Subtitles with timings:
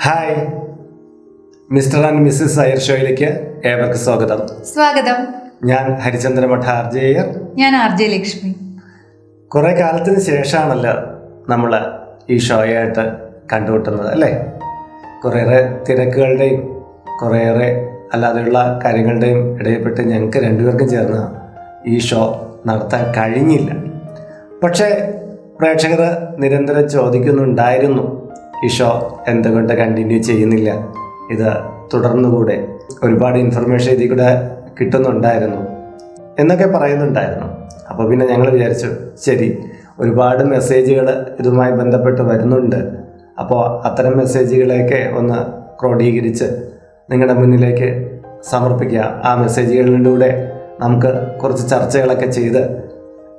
[0.00, 0.46] Hi
[1.70, 4.64] mister and missus Iyer ഷോയിലേക്ക് ഏവർക്ക് സ്വാഗതം.
[4.64, 5.26] സ്വാഗതം.
[5.64, 7.26] ഞാൻ ഹരിചന്ദ്ര മഠ ആർ ജെ അയ്യർ.
[7.54, 8.54] ഞാൻ ആർ ജെ ലക്ഷ്മി.
[9.48, 10.92] കുറേ കാലത്തിന് ശേഷമാണല്ലോ
[11.48, 11.86] നമ്മൾ
[12.30, 13.12] ഈ ഷോയായിട്ട്
[13.52, 14.44] കണ്ടുമുട്ടുന്നത് അല്ലേ?
[15.24, 16.84] കുറേയേറെ തിരക്കുകളുടെയും
[17.22, 21.26] കുറേയേറെ അല്ലാതെയുള്ള കാര്യങ്ങളുടെയും ഇടയിൽപ്പെട്ട് ഞങ്ങൾക്ക് രണ്ടുപേർക്കും ചേർന്ന്
[21.88, 23.70] ഈ ഷോ നടത്താൻ കഴിഞ്ഞില്ല.
[24.62, 25.14] പക്ഷേ
[25.60, 28.27] പ്രേക്ഷകർ നിരന്തരം ചോദിക്കുന്നുണ്ടായിരുന്നു
[28.64, 30.88] ഈ ഷോ എന്തുകൊണ്ട് കണ്ടിന്യൂ ചെയ്യുന്നില്ല?
[31.30, 31.52] ഇത്
[31.94, 32.68] തുടർന്നുകൂടെ
[33.02, 34.50] ഒരുപാട് ഇൻഫർമേഷൻ ഇതിൽ കൂടെ
[34.80, 35.56] കിട്ടുന്നുണ്ടായിരുന്നു.
[36.38, 37.46] എന്നൊക്കെ പറയുന്നുണ്ടായിരുന്നു.
[37.90, 38.88] അപ്പോൾ പിന്നെ ഞങ്ങൾ വിചാരിച്ചു
[39.26, 39.64] ശരി
[39.98, 42.76] ഒരുപാട് മെസ്സേജുകൾ ഇതുമായി ബന്ധപ്പെട്ട് വരുന്നുണ്ട്.
[43.38, 45.46] അപ്പോൾ അത്തരം മെസ്സേജുകളെയൊക്കെ ഒന്ന്
[45.80, 46.44] ക്രോഡീകരിച്ച്
[47.10, 48.18] നിങ്ങളുടെ മുന്നിലേക്ക്
[48.50, 49.22] സമർപ്പിക്കുക.
[49.24, 52.90] ആ മെസ്സേജുകളിലൂടെ നമുക്ക് കുറച്ച് ചർച്ചകളൊക്കെ ചെയ്ത്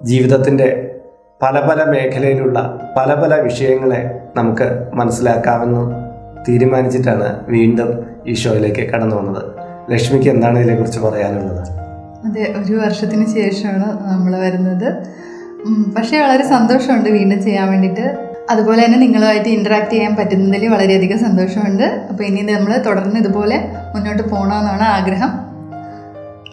[0.04, 0.96] ജീവിതത്തിന്റെ
[1.42, 6.10] പല പല മേഖലയിലുള്ള പല പല വിഷയങ്ങളെ നമുക്ക് മനസ്സിലാക്കാമെന്ന്
[6.48, 9.44] തീരുമാനിച്ചിട്ടാണ് വീണ്ടും ഈ ഷോയിലേക്ക് കടന്നു വന്നത്
[9.92, 11.70] ലക്ഷ്മിക്ക് എന്താണ് ഇതിനെക്കുറിച്ച് പറയാനുള്ളത്?
[12.28, 14.94] അതെ ഒരു വർഷത്തിന് ശേഷമാണ് നമ്മൾ വരുന്നത്.
[15.98, 18.18] പക്ഷേ വളരെ സന്തോഷമുണ്ട് വീണ്ടും ചെയ്യാൻ വേണ്ടിയിട്ട്.
[18.50, 21.84] അതുപോലെ തന്നെ നിങ്ങളുമായിട്ട് ഇന്ററാക്ട് ചെയ്യാൻ പറ്റുന്നതിൽ വളരെയധികം സന്തോഷമുണ്ട്.
[21.84, 25.50] അപ്പോൾ ഇനി നമ്മൾ തുടർന്ന് ഇതുപോലെ മുന്നോട്ട് പോകണമെന്നാണ് ആഗ്രഹം.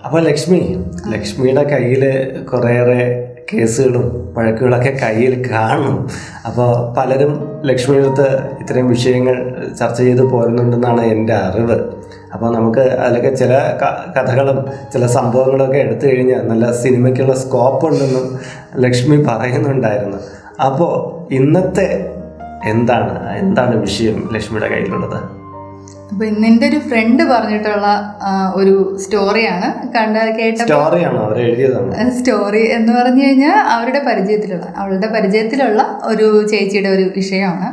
[0.04, 2.04] അപ്പോൾ ലക്ഷ്മി ലക്ഷ്മിയുടെ കയ്യിൽ
[2.42, 6.08] കുറേയേറെ കേസുകളും വഴക്കുകളൊക്കെ കയ്യിൽ കാണും.
[6.46, 8.26] അപ്പോൾ പലരും ലക്ഷ്മിയുടെ
[8.60, 9.36] ഇത്രയും വിഷയങ്ങൾ
[9.78, 11.78] ചർച്ച ചെയ്ത് പോരുന്നുണ്ടെന്നാണ് എന്റെ അറിവ്.
[12.34, 13.52] അപ്പോൾ നമുക്ക് അതിലൊക്കെ ചില
[14.16, 18.38] കഥകളും ചില സംഭവങ്ങളൊക്കെ എടുത്തു കഴിഞ്ഞാൽ നല്ല സിനിമയ്ക്കുള്ള സ്കോപ്പ് ഉണ്ടെന്നും
[18.76, 20.16] ലക്ഷ്മി പറയുന്നുണ്ടായിരുന്നു.
[20.62, 20.92] അപ്പോൾ
[21.34, 22.12] ഇന്നത്തെ
[22.64, 25.45] എന്താണ് എന്താണ് വിഷയം ലക്ഷ്മിയുടെ കയ്യിലുള്ളത്?
[26.10, 27.86] അപ്പോൾ നിന്റെ എന്റെ ഒരു ഫ്രണ്ട് പറഞ്ഞിട്ടുള്ള
[28.58, 30.56] ഒരു സ്റ്റോറിയാണ് കണ്ട കേട്ട
[32.18, 37.68] സ്റ്റോറി എന്ന് പറഞ്ഞു കഴിഞ്ഞാൽ അവരുടെ പരിചയത്തിലുള്ള അവളുടെ പരിചയത്തിലുള്ള ഒരു ചേച്ചിയുടെ ഒരു വിഷയമാണ്.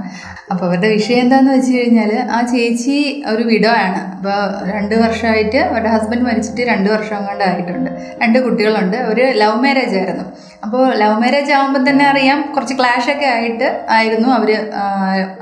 [0.52, 2.98] അപ്പോൾ അവരുടെ വിഷയം എന്താന്ന് വെച്ച് കഴിഞ്ഞാൽ ആ ചേച്ചി
[3.34, 4.40] ഒരു വിഡോ ആണ് അപ്പോൾ
[4.76, 7.92] രണ്ട് വർഷമായിട്ട് അവരുടെ ഹസ്ബൻഡ് മരിച്ചിട്ട് രണ്ട് വർഷം കൊണ്ട് ആയിട്ടുണ്ട്
[8.24, 8.98] രണ്ട് കുട്ടികളുണ്ട്.
[9.06, 10.26] അവർ ലവ് മാരേജ് ആയിരുന്നു.
[10.66, 14.50] അപ്പോൾ ലവ് മാരേജ് ആകുമ്പോൾ തന്നെ അറിയാം കുറച്ച് ക്ലാഷ് ഒക്കെ ആയിട്ട് ആയിരുന്നു അവർ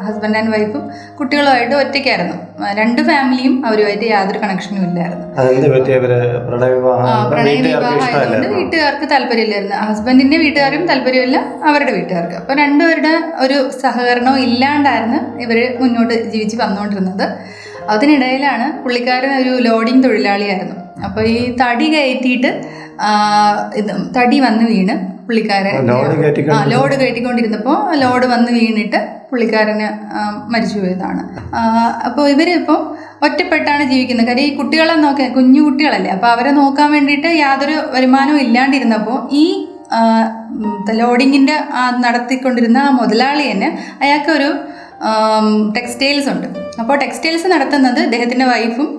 [0.05, 0.83] ഹസ്ബൻഡ് ആൻഡ് വൈഫും
[1.19, 2.35] കുട്ടികളുമായിട്ട് ഒറ്റയ്ക്കായിരുന്നു.
[2.79, 5.25] രണ്ട് ഫാമിലിയും അവരുമായിട്ട് യാതൊരു കണക്ഷനും ഇല്ലായിരുന്നു.
[6.49, 9.77] പ്രണയവിവാഹമായതുകൊണ്ട് വീട്ടുകാർക്ക് താല്പര്യമില്ലായിരുന്നു.
[9.91, 11.38] ഹസ്ബൻഡിന്റെ വീട്ടുകാരും താല്പര്യമില്ല
[11.69, 12.38] അവരുടെ വീട്ടുകാർക്ക്.
[12.41, 13.13] അപ്പോൾ രണ്ടുപേരുടെ
[13.45, 17.25] ഒരു സഹകരണവും ഇല്ലാണ്ടായിരുന്നു ഇവർ മുന്നോട്ട് ജീവിച്ച് വന്നുകൊണ്ടിരുന്നത്.
[17.93, 20.75] അതിനിടയിലാണ് പുള്ളിക്കാരൻ ഒരു ലോഡിംഗ് തൊഴിലാളിയായിരുന്നു.
[21.06, 22.51] അപ്പോൾ ഈ തടി കയറ്റിയിട്ട്
[23.79, 24.95] ഇത് തടി വന്ന് വീണ്
[25.28, 29.88] പുള്ളിക്കാരൻ ലോഡ് കയറ്റിക്കൊണ്ടിരുന്നപ്പോ ആ ലോഡ് കയറ്റിക്കൊണ്ടിരുന്നപ്പോൾ ലോഡ് വന്ന് വീണിട്ട് പുള്ളിക്കാരന്
[30.53, 31.22] മരിച്ചു പോയതാണ്.
[32.07, 32.79] അപ്പോൾ ഇവരിപ്പോൾ
[33.25, 34.28] ഒറ്റപ്പെട്ടാണ് ജീവിക്കുന്നത്.
[34.29, 39.45] കാര്യം ഈ കുട്ടികളെ നോക്കാൻ കുഞ്ഞു കുട്ടികളല്ലേ അപ്പോൾ അവരെ നോക്കാൻ വേണ്ടിയിട്ട് യാതൊരു വരുമാനവും ഇല്ലാണ്ടിരുന്നപ്പോൾ ഈ
[40.88, 43.69] ലോഡിങ്ങിന്റെ ലോഡിങ്ങിന്റെ ആ നടത്തിക്കൊണ്ടിരുന്ന ആ മുതലാളി തന്നെ
[44.03, 44.50] അയാൾക്കൊരു
[45.78, 46.47] ടെക്സ്റ്റൈൽസ് ഉണ്ട്.
[46.81, 48.89] അപ്പോൾ ടെക്സ്റ്റൈൽസ് നടത്തുന്നത് ഇദ്ദേഹത്തിന്റെ വൈഫും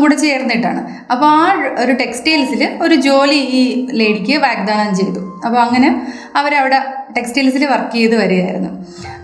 [0.00, 0.80] കൂടെ ചേർന്നിട്ടാണ്.
[1.12, 1.46] അപ്പോൾ ആ
[1.82, 3.62] ഒരു ടെക്സ്റ്റൈൽസിൽ ഒരു ജോലി ഈ
[4.00, 5.20] ലേഡിക്ക് വാഗ്ദാനം ചെയ്തു.
[5.46, 5.88] അപ്പോൾ അങ്ങനെ
[6.36, 6.78] അവരവിടെ
[7.16, 8.70] ടെക്സ്റ്റൈൽസിൽ വർക്ക് ചെയ്ത് വരികയായിരുന്നു.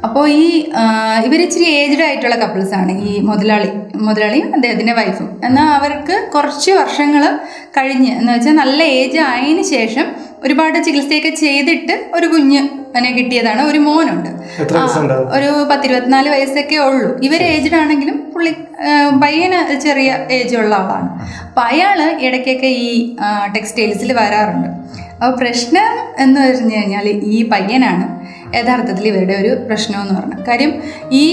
[0.07, 0.47] അപ്പോൾ ഈ
[1.27, 3.71] ഇവർ ഇച്ചിരി ഏജ്ഡ് ആയിട്ടുള്ള കപ്പിൾസാണ് ഈ മുതലാളി
[4.07, 7.25] മുതലാളിയും അദ്ദേഹത്തിന്റെ വൈഫും എന്നാൽ അവർക്ക് കുറച്ച് വർഷങ്ങൾ
[7.79, 10.07] കഴിഞ്ഞ് എന്ന് വെച്ചാൽ നല്ല ഏജ് ആയതിനു ശേഷം
[10.45, 12.63] ഒരുപാട് ചികിത്സയൊക്കെ ചെയ്തിട്ട് ഒരു കുഞ്ഞ്
[12.95, 13.63] അതിനെ കിട്ടിയതാണ്.
[13.63, 14.31] ഒരു മോനുണ്ട്.
[15.37, 17.21] ഒരു പത്തിരുപത്തിനാല് വയസ്സൊക്കെ ഉള്ളൂ.
[17.23, 18.55] ഇവർ ഏജ്ഡ് ആണെങ്കിലും പുള്ളി
[19.23, 21.09] പയ്യന് ചെറിയ ഏജ് ഉള്ള ആളാണ്
[21.47, 23.17] അപ്പം അയാൾ ഇടയ്ക്കൊക്കെ ഈ
[23.57, 24.69] ടെക്സ്റ്റൈൽസിൽ വരാറുണ്ട്.
[25.15, 25.89] അപ്പോൾ പ്രശ്നം
[26.19, 28.18] എന്ന് പറഞ്ഞു കഴിഞ്ഞാൽ ഈ പയ്യനാണ്
[28.57, 30.37] യഥാർത്ഥത്തിൽ ഇവരുടെ ഒരു പ്രശ്നമെന്ന് പറഞ്ഞു.
[30.49, 30.73] കാര്യം
[31.13, 31.25] ഈ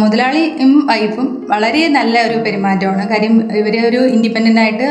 [0.00, 3.04] മുതലാളിയും വൈഫും വളരെ നല്ല ഒരു പെരുമാറ്റമാണ്.
[3.08, 4.88] കാര്യം ഇവർ ഒരു ഇൻഡിപെൻഡന്റ് ആയിട്ട്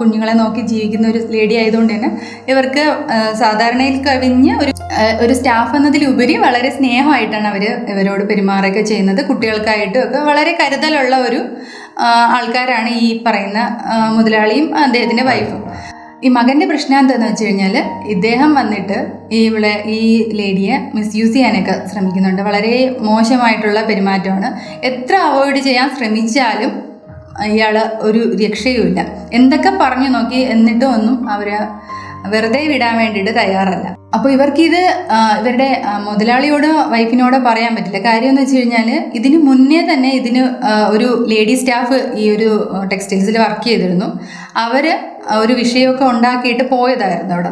[0.00, 2.10] കുഞ്ഞുങ്ങളെ നോക്കി ജീവിക്കുന്ന ഒരു ലേഡി ആയതുകൊണ്ട് തന്നെ
[2.48, 2.84] ഇവർക്ക്
[3.42, 4.72] സാധാരണയിൽ കവിഞ്ഞ് ഒരു
[5.20, 9.20] ഒരു സ്റ്റാഫ് എന്നതിലുപരി വളരെ സ്നേഹമായിട്ടാണ് അവർ ഇവരോട് പെരുമാറുകയൊക്കെ ചെയ്യുന്നത്.
[9.28, 11.40] കുട്ടികൾക്കായിട്ടും ഒക്കെ വളരെ കരുതലുള്ള ഒരു
[12.36, 13.60] ആൾക്കാരാണ് ഈ പറയുന്ന
[14.16, 15.62] മുതലാളിയും അദ്ദേഹത്തിന്റെ വൈഫും.
[16.24, 17.76] ഈ മകന്റെ പ്രശ്നം എന്താണെന്ന് വെച്ച് കഴിഞ്ഞാൽ
[18.14, 18.98] ഇദ്ദേഹം വന്നിട്ട്
[19.36, 20.00] ഈ ഇവിടെ ഈ
[20.40, 22.42] ലേഡിയെ മിസ്യൂസ് ചെയ്യാനൊക്കെ ശ്രമിക്കുന്നുണ്ട്.
[22.48, 22.72] വളരെ
[23.08, 24.48] മോശമായിട്ടുള്ള പെരുമാറ്റമാണ്.
[24.90, 26.72] എത്ര അവോയ്ഡ് ചെയ്യാൻ ശ്രമിച്ചാലും
[27.52, 27.76] ഇയാൾ
[28.08, 29.00] ഒരു രക്ഷയുമില്ല
[29.38, 31.48] എന്തൊക്കെ പറഞ്ഞു നോക്കി എന്നിട്ടും ഒന്നും അവർ
[32.32, 33.86] വെറുതെ വിടാൻ വേണ്ടിയിട്ട് തയ്യാറല്ല.
[34.16, 34.80] അപ്പോൾ ഇവർക്കിത്
[35.38, 35.68] ഇവരുടെ
[36.06, 38.00] മുതലാളിയോടോ വൈഫിനോടോ പറയാൻ പറ്റില്ല.
[38.08, 38.88] കാര്യം എന്ന് വെച്ച് കഴിഞ്ഞാൽ
[39.18, 40.42] ഇതിന് മുന്നേ തന്നെ ഇതിന്
[40.94, 42.50] ഒരു ലേഡി സ്റ്റാഫ് ഈ ഒരു
[42.92, 44.08] ടെക്സ്റ്റൈൽസിൽ വർക്ക് ചെയ്തിരുന്നു.
[44.64, 44.86] അവർ
[45.40, 47.50] ഒരു വിഷയമൊക്കെ ഉണ്ടാക്കിയിട്ട് പോയതായിരുന്നു അവിടെ.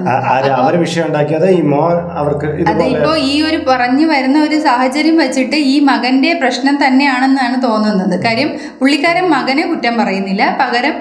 [0.62, 5.58] അവർ വിഷയം ഉണ്ടാക്കിയത് ഈ മോൻ അവർക്ക് അതെ ഇപ്പോ ഈ ഒരു പറഞ്ഞു വരുന്ന ഒരു സാഹചര്യം വെച്ചിട്ട്
[5.72, 8.16] ഈ മകന്റെ പ്രശ്നം തന്നെയാണെന്നാണ് തോന്നുന്നത്.
[8.26, 8.50] കാര്യം
[8.80, 10.44] പുള്ളിക്കാരൻ മകനെ കുറ്റം പറയുന്നില്ല.
[10.62, 10.96] പകരം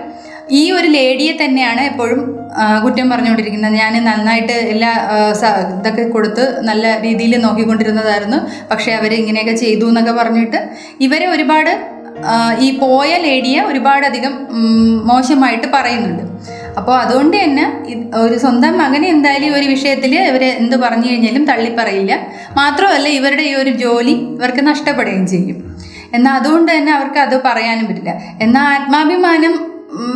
[0.59, 2.19] ഈ ഒരു ലേഡിയെ തന്നെയാണ് എപ്പോഴും
[2.83, 3.75] കുറ്റം പറഞ്ഞുകൊണ്ടിരിക്കുന്നത്.
[3.81, 4.91] ഞാൻ നന്നായിട്ട് എല്ലാ
[5.79, 8.39] ഇതൊക്കെ കൊടുത്ത് നല്ല രീതിയിൽ നോക്കിക്കൊണ്ടിരുന്നതായിരുന്നു.
[8.71, 10.61] പക്ഷേ അവർ ഇങ്ങനെയൊക്കെ ചെയ്തു എന്നൊക്കെ പറഞ്ഞിട്ട്
[11.07, 11.73] ഇവരെ ഒരുപാട്
[12.65, 14.33] ഈ പോയ ലേഡിയെ ഒരുപാടധികം
[15.09, 16.23] മോശമായിട്ട് പറയുന്നുണ്ട്.
[16.79, 17.65] അപ്പോൾ അതുകൊണ്ട് തന്നെ
[18.23, 22.13] ഒരു സ്വന്തം മകനെ എന്തായാലും ഒരു വിഷയത്തിൽ ഇവർ എന്ത് പറഞ്ഞു കഴിഞ്ഞാലും തള്ളിപ്പറയില്ല.
[22.59, 25.57] മാത്രമല്ല ഇവരുടെ ഈ ഒരു ജോലി ഇവർക്ക് നഷ്ടപ്പെടുകയും ചെയ്യും.
[26.13, 28.13] എന്നാൽ അതുകൊണ്ട് തന്നെ അവർക്ക് അത് പറയാനും പറ്റില്ല.
[28.41, 29.55] എന്നാൽ ആത്മാഭിമാനം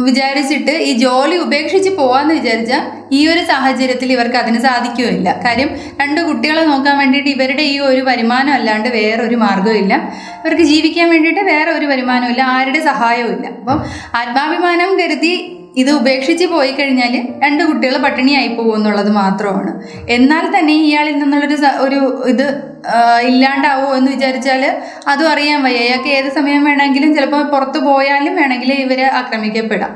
[0.07, 2.81] വിചാരിച്ചിട്ട് ഈ ജോലി ഉപേക്ഷിച്ച് പോവാന്ന് വിചാരിച്ചാൽ
[3.17, 5.29] ഈ ഒരു സാഹചര്യത്തിൽ ഇവർക്ക് അതിന് സാധിക്കുകയില്ല.
[5.45, 5.69] കാര്യം
[6.01, 9.93] രണ്ട് കുട്ടികളെ നോക്കാൻ വേണ്ടിയിട്ട് ഇവരുടെ ഈ ഒരു വരുമാനം അല്ലാണ്ട് വേറെ ഒരു മാർഗമില്ല
[10.41, 12.43] ഇവർക്ക് ജീവിക്കാൻ വേണ്ടിയിട്ട് വേറെ ഒരു വരുമാനവും ഇല്ല.
[12.57, 13.47] ആരുടെ സഹായവും ഇല്ല.
[13.61, 13.79] അപ്പം
[14.21, 15.33] ആത്മാഭിമാനം കരുതി
[15.75, 17.13] ഇത് ഉപേക്ഷിച്ച് പോയി കഴിഞ്ഞാൽ
[17.43, 19.71] രണ്ട് കുട്ടികൾ പട്ടിണിയായി പോകും എന്നുള്ളത് മാത്രമാണ്.
[20.09, 22.45] എന്നാൽ തന്നെ ഇയാളിൽ നിന്നുള്ളൊരു ഒരു ഇത്
[23.21, 24.63] ഇല്ലാണ്ടാവോ എന്ന് വിചാരിച്ചാൽ
[25.07, 25.79] അതും അറിയാൻ വയ്യ.
[25.79, 29.91] അയാൾക്ക് ഏത് സമയം വേണമെങ്കിലും ചിലപ്പോൾ പുറത്തു പോയാലും വേണമെങ്കിൽ ഇവരെ ആക്രമിക്കപ്പെടാം.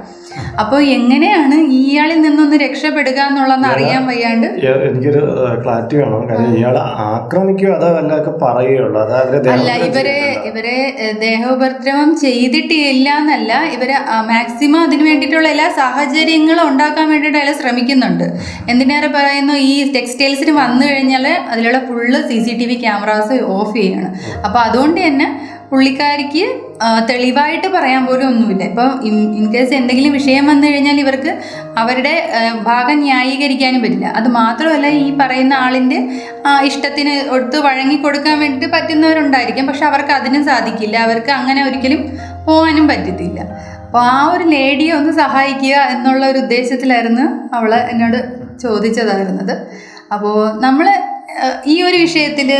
[0.62, 4.48] അപ്പോൾ എങ്ങനെയാണ് ഇയാളിൽ നിന്നൊന്ന് രക്ഷപ്പെടുക എന്നുള്ളതെന്ന് അറിയാൻ വയ്യാണ്ട്?
[4.88, 5.22] എനിക്കൊരു
[5.64, 6.22] ക്ലാരിറ്റി വേണം.
[6.30, 9.00] കാരണം ഇയാളെ ആക്രമിക്കുക അതോ വല്ലതൊക്കെ പറയുകയുള്ളൂ.
[9.06, 10.18] അത് അവരെ അല്ല ഇവരെ?
[10.50, 10.78] ഇവരെ
[11.26, 13.98] ദേഹോപദ്രവം ചെയ്തിട്ടില്ല എന്നല്ല ഇവരെ
[14.32, 18.28] മാക്സിമം അതിന് വേണ്ടിയിട്ടുള്ള എല്ലാ സാഹചര്യങ്ങളും ഉണ്ടാക്കാൻ വേണ്ടിയിട്ട് അയാൾ ശ്രമിക്കുന്നുണ്ട്.
[18.74, 24.10] എന്തിനേറെ പറയുന്നു ഈ ടെക്സ്റ്റൈൽസിന് വന്നു കഴിഞ്ഞാൽ അതിലുള്ള full C C T V cameras off ചെയ്യാണ്.
[24.46, 25.28] അപ്പോൾ അതുകൊണ്ട് തന്നെ
[25.70, 26.46] പുള്ളിക്കാരിക്ക്
[27.10, 28.64] തെളിവായിട്ട് പറയാൻ പോലും ഒന്നുമില്ല.
[28.72, 31.32] ഇപ്പോൾ ഇൻ കേസ് എന്തെങ്കിലും വിഷയം വന്നു കഴിഞ്ഞാൽ ഇവർക്ക്
[31.82, 32.14] അവരുടെ
[32.68, 34.08] ഭാഗം ന്യായീകരിക്കാനും പറ്റില്ല.
[34.20, 36.00] അത് മാത്രമല്ല ഈ പറയുന്ന ആളിന്റെ
[36.70, 39.68] ഇഷ്ടത്തിന് ഒടുത്ത് വഴങ്ങി കൊടുക്കാൻ വേണ്ടിയിട്ട് പറ്റുന്നവരുണ്ടായിരിക്കും.
[39.68, 40.98] പക്ഷെ അവർക്ക് അതിനും സാധിക്കില്ല.
[41.08, 42.02] അവർക്ക് അങ്ങനെ ഒരിക്കലും
[42.48, 43.40] പോകാനും പറ്റത്തില്ല.
[43.86, 48.20] അപ്പോൾ ആ ഒരു ലേഡിയെ ഒന്ന് സഹായിക്കുക എന്നുള്ള ഒരു ഉദ്ദേശത്തിലായിരുന്നു അവൾ എന്നോട്
[48.64, 49.56] ചോദിച്ചതായിരുന്നത്.
[50.16, 50.36] അപ്പോൾ
[50.66, 50.88] നമ്മൾ
[51.74, 52.52] ഈ ഒരു വിഷയത്തിൽ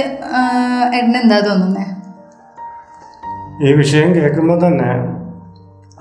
[1.02, 1.95] എന്നെന്താ തോന്നുന്നത്
[3.64, 4.94] ഈ വിഷയം കേൾക്കുമ്പോൾ തന്നെ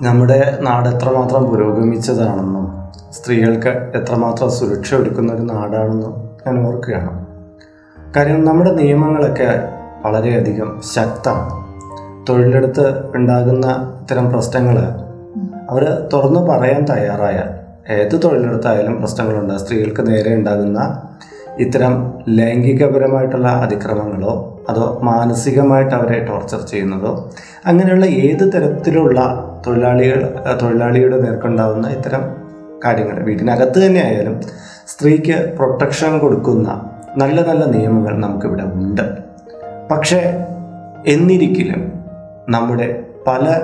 [0.01, 2.71] നമ്മുടെ നാട് എത്രമാത്രം പുരോഗമിച്ചതാണെന്നും
[3.13, 7.25] സ്ത്രീകൾക്ക് എത്രമാത്രം സുരക്ഷ ഒരുക്കുന്ന ഒരു നാടാണെന്നും ഞാൻ ഓർക്കുകയാണ്.
[8.17, 9.69] കാര്യം നമ്മുടെ നിയമങ്ങളൊക്കെ
[10.05, 11.65] വളരെയധികം ശക്തമാണ്.
[12.29, 14.77] തൊഴിലെടുത്ത് ഉണ്ടാകുന്ന ഇത്തരം പ്രശ്നങ്ങൾ
[15.69, 17.49] അവർ തുറന്നു പറയാൻ തയ്യാറായാൽ
[17.93, 19.53] ഏത് തൊഴിലെടുത്തായാലും പ്രശ്നങ്ങളുണ്ട്.
[19.53, 21.01] സ്ത്രീകൾക്ക് നേരെ ഉണ്ടാകുന്ന
[21.57, 27.29] ഇത്തരം ലൈംഗികപരമായിട്ടുള്ള അതിക്രമങ്ങളോ അതോ മാനസികമായിട്ട് അവരെ ടോർച്ചർ ചെയ്യുന്നതോ?
[27.65, 29.19] അങ്ങനെയുള്ള ഏത് തരത്തിലുള്ള
[29.67, 32.23] തൊഴിലാളികൾ തൊഴിലാളിയുടെ നേർക്കുണ്ടാകുന്ന ഇത്തരം
[32.85, 34.41] കാര്യങ്ങൾ വീട്ടിനകത്ത് തന്നെ ആയാലും
[34.87, 39.01] സ്ത്രീക്ക് പ്രൊട്ടക്ഷൻ കൊടുക്കുന്ന നല്ല നല്ല നിയമങ്ങൾ നമുക്കിവിടെ ഉണ്ട്.
[39.91, 40.45] പക്ഷേ
[41.07, 41.93] എന്നിരിക്കലും
[42.49, 43.61] നമ്മുടെ പല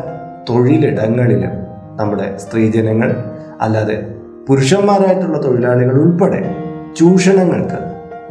[0.50, 1.54] തൊഴിലിടങ്ങളിലും
[1.98, 3.16] നമ്മുടെ സ്ത്രീജനങ്ങൾ
[3.62, 4.08] അല്ലാതെ
[4.48, 6.56] പുരുഷന്മാരായിട്ടുള്ള തൊഴിലാളികൾ ഉൾപ്പെടെ
[7.00, 7.80] ചൂഷണങ്ങൾക്ക്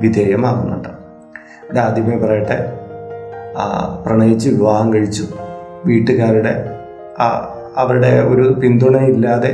[0.01, 1.00] വിധേയമാകുന്നുണ്ട്.
[1.71, 2.57] ഇവിടെ ആദ്യമേ പറയട്ടെ
[4.07, 5.25] പ്രണയിച്ച് വിവാഹം കഴിച്ചു.
[5.85, 6.53] വീട്ടുകാരുടെ
[7.77, 9.51] അവരുടെ ഒരു പിന്തുണയില്ലാതെ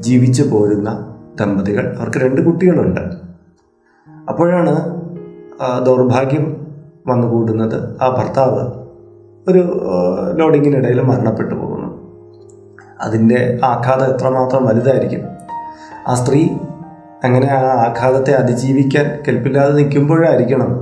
[0.00, 1.96] ജീവിച്ചു പോരുന്ന ദമ്പതികൾ.
[1.98, 3.00] അവർക്ക് രണ്ട് കുട്ടികളുണ്ട്.
[4.28, 4.74] അപ്പോഴാണ്
[5.86, 6.46] ദൗർഭാഗ്യം
[7.06, 8.62] വന്നു കൂടുന്നത് ആ ഭർത്താവ്
[9.48, 9.62] ഒരു
[10.38, 11.90] ലോഡിങ്ങിനിടയിൽ മരണപ്പെട്ടു പോകുന്നു.
[13.00, 15.20] അതിന്റെ ആഘാതം എത്രമാത്രം വലുതായിരിക്കും?
[16.08, 16.48] ആ സ്ത്രീ
[17.24, 20.72] അങ്ങനെ ആ ആഘാതത്തെ അതിജീവിക്കാൻ കെൽപ്പില്ലാതെ നിൽക്കുമ്പോഴായിരിക്കണം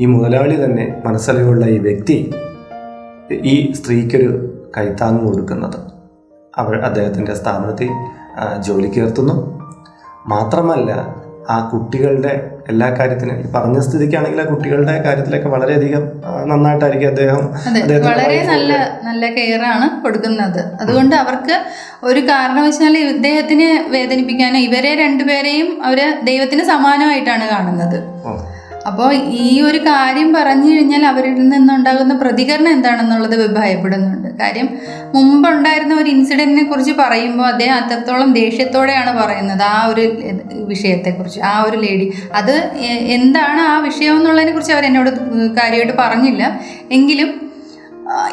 [0.00, 2.16] ഈ മുതലാളി തന്നെ മനസ്സലിവുള്ള ഈ വ്യക്തി
[3.52, 4.30] ഈ സ്ത്രീക്കൊരു
[4.76, 5.76] കൈത്താങ് കൊടുക്കുന്നത്.
[6.58, 9.34] അവർ അദ്ദേഹത്തിന്റെ സ്ഥാപനത്തിൽ ജോലി ജോലിക്ക് നിർത്തുന്നു
[10.26, 10.90] മാത്രമല്ല
[11.54, 12.32] ആ കുട്ടികളുടെ
[12.68, 16.04] എല്ലാ കാര്യത്തിനും ഈ പറഞ്ഞ സ്ഥിതിക്കാണെങ്കിൽ ആ കുട്ടികളുടെ കാര്യത്തിലൊക്കെ വളരെയധികം
[16.46, 17.40] നന്നായിട്ടായിരിക്കും അദ്ദേഹം
[18.08, 21.56] വളരെ നല്ല നല്ല കെയർ ആണ് കൊടുക്കുന്നത് അതുകൊണ്ട് അവർക്ക്
[22.02, 27.98] ഒരു കാരണവശാൽ ഇദ്ദേഹത്തിനെ വേദനിപ്പിക്കാനോ ഇവരെ രണ്ടുപേരെയും അവർ ദൈവത്തിന് സമാനമായിട്ടാണ് കാണുന്നത്.
[28.88, 34.28] അപ്പോൾ ഈ ഒരു കാര്യം പറഞ്ഞു കഴിഞ്ഞാൽ അവരിൽ നിന്നുണ്ടാകുന്ന പ്രതികരണം എന്താണെന്നുള്ളത് ഭയപ്പെടുന്നുണ്ട്.
[34.40, 34.68] കാര്യം
[35.14, 39.62] മുമ്പുണ്ടായിരുന്ന ഒരു ഇൻസിഡന്റിനെ കുറിച്ച് പറയുമ്പോൾ അദ്ദേഹം അത്രത്തോളം ദേഷ്യത്തോടെയാണ് പറയുന്നത്.
[39.62, 40.04] ആ ഒരു
[40.72, 42.54] വിഷയത്തെക്കുറിച്ച് ആ ഒരു ലേഡി അത്
[43.16, 45.10] എന്താണ് ആ വിഷയം എന്നുള്ളതിനെ കുറിച്ച് അവർ എന്നോട്
[45.60, 46.60] കാര്യമായിട്ട് പറഞ്ഞില്ല.
[46.90, 47.30] എങ്കിലും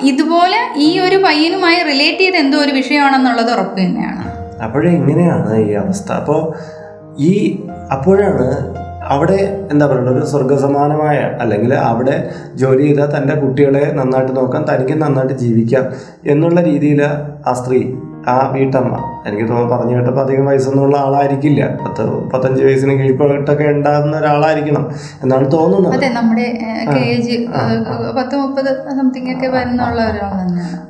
[0.01, 4.23] ഇതുപോലെ ഈ ഒരു പയ്യനുമായി റിലേറ്റ് ചെയ്ത് എന്തോ ഒരു വിഷയമാണെന്നുള്ളത് ഉറപ്പ് തന്നെയാണ്.
[4.63, 6.11] അപ്പോഴേ ഇങ്ങനെയാണ് ഈ അവസ്ഥ.
[6.11, 6.41] അപ്പോൾ
[7.19, 7.31] ഈ
[7.91, 8.47] അപ്പോഴാണ്
[9.13, 9.39] അവിടെ
[9.71, 12.15] എന്താ പറയുക ഒരു സ്വർഗസമാനമായ അല്ലെങ്കിൽ അവിടെ
[12.61, 15.85] ജോലി ചെയ്താൽ തന്റെ കുട്ടികളെ നന്നായിട്ട് നോക്കാം തനിക്ക് നന്നായിട്ട് ജീവിക്കാം
[16.33, 17.01] എന്നുള്ള രീതിയിൽ
[17.49, 17.81] ആ സ്ത്രീ
[18.31, 18.95] ആ വീട്ടമ്മ
[19.27, 21.61] എനിക്ക് തോന്നുന്നു പറഞ്ഞു കേട്ടപ്പോൾ അധികം വയസ്സൊന്നുള്ള ആളായിരിക്കില്ല.
[21.85, 22.03] പത്ത്
[22.33, 24.83] പത്തഞ്ച് വയസ്സിന് കീഴ്പ്പെട്ടൊക്കെ ഉണ്ടാകുന്ന ഒരാളായിരിക്കണം
[25.23, 25.95] എന്നാണ് തോന്നുന്നത്.
[25.95, 26.47] അതെ നമ്മുടെ
[28.19, 30.01] പത്ത് മുപ്പത് സംതിങ് ഒക്കെ വരുന്നുള്ള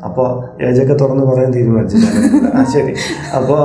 [0.10, 0.30] അപ്പോൾ
[0.70, 1.98] ഏജൊക്കെ തുറന്ന് പറയാൻ തീരുമാനിച്ചു
[2.75, 2.96] ശരി.
[3.40, 3.62] അപ്പോൾ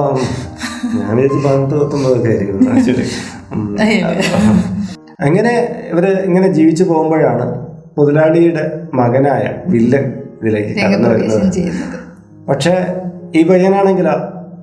[1.01, 2.61] ഞാൻ ഏജ് പതിനെട്ട് പത്തൊമ്പതൊക്കെ ആയിരിക്കും.
[2.73, 3.07] ആ ശരി.
[5.21, 5.53] അങ്ങനെ
[5.93, 7.67] ഇവർ ഇങ്ങനെ ജീവിച്ചു പോകുമ്പോഴാണ്
[7.99, 10.13] മുതലാളിയുടെ മകനായ വില്ലൻ
[10.43, 11.69] ഇതിലേക്ക് കടന്നു വരുന്നത്.
[12.49, 13.03] പക്ഷെ
[13.35, 14.11] ഈ പയ്യനാണെങ്കിലോ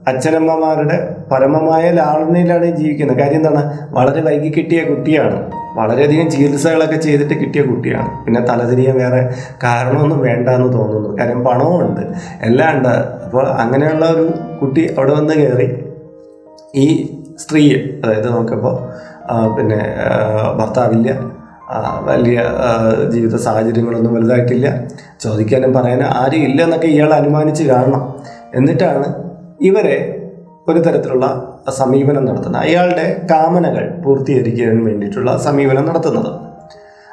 [0.08, 3.18] അച്ഛനമ്മമാരുടെ പരമമായ ലാളനയിലാണ് ജീവിക്കുന്നത്.
[3.18, 3.78] കാര്യം എന്താണ്?
[3.90, 5.52] വളരെ വൈകി കിട്ടിയ കുട്ടിയാണ്.
[5.75, 8.25] വളരെയധികം ചികിത്സകളൊക്കെ ചെയ്തിട്ട് കിട്ടിയ കുട്ടിയാണ്.
[8.25, 9.30] പിന്നെ തലതിരിയാൻ വേറെ
[9.63, 11.18] കാരണമൊന്നും വേണ്ട എന്ന് തോന്നുന്നു.
[11.20, 12.02] കാര്യം പണവും ഉണ്ട്
[12.42, 13.24] എല്ലാം ഉണ്ട്.
[13.25, 15.84] അപ്പോൾ അങ്ങനെയുള്ള ഒരു കുട്ടി അവിടെ വന്ന് കയറി
[16.75, 16.88] ഈ
[17.38, 18.75] സ്ത്രീയെ അതായത് നോക്കുമ്പോൾ
[19.58, 19.80] പിന്നെ
[20.60, 21.20] ഭർത്താവില്ല
[22.00, 22.44] വലിയ
[23.10, 24.82] ജീവിത സാഹചര്യങ്ങളൊന്നും വലുതായിട്ടില്ല.
[25.22, 28.16] ചോദിക്കാനും പറയാനും ആരും ഇല്ല എന്നൊക്കെ ഇയാൾ അനുമാനിച്ച് കാണണം.
[28.56, 29.13] എന്നിട്ടാണ്
[29.62, 30.20] ഇവരെ
[30.68, 32.62] ഒരു തരത്തിലുള്ള സമീപനം നടത്തുന്നത്.
[32.62, 36.32] അയാളുടെ കാമനകൾ പൂർത്തീകരിക്കാൻ വേണ്ടിയിട്ടുള്ള സമീപനം നടത്തുന്നത്.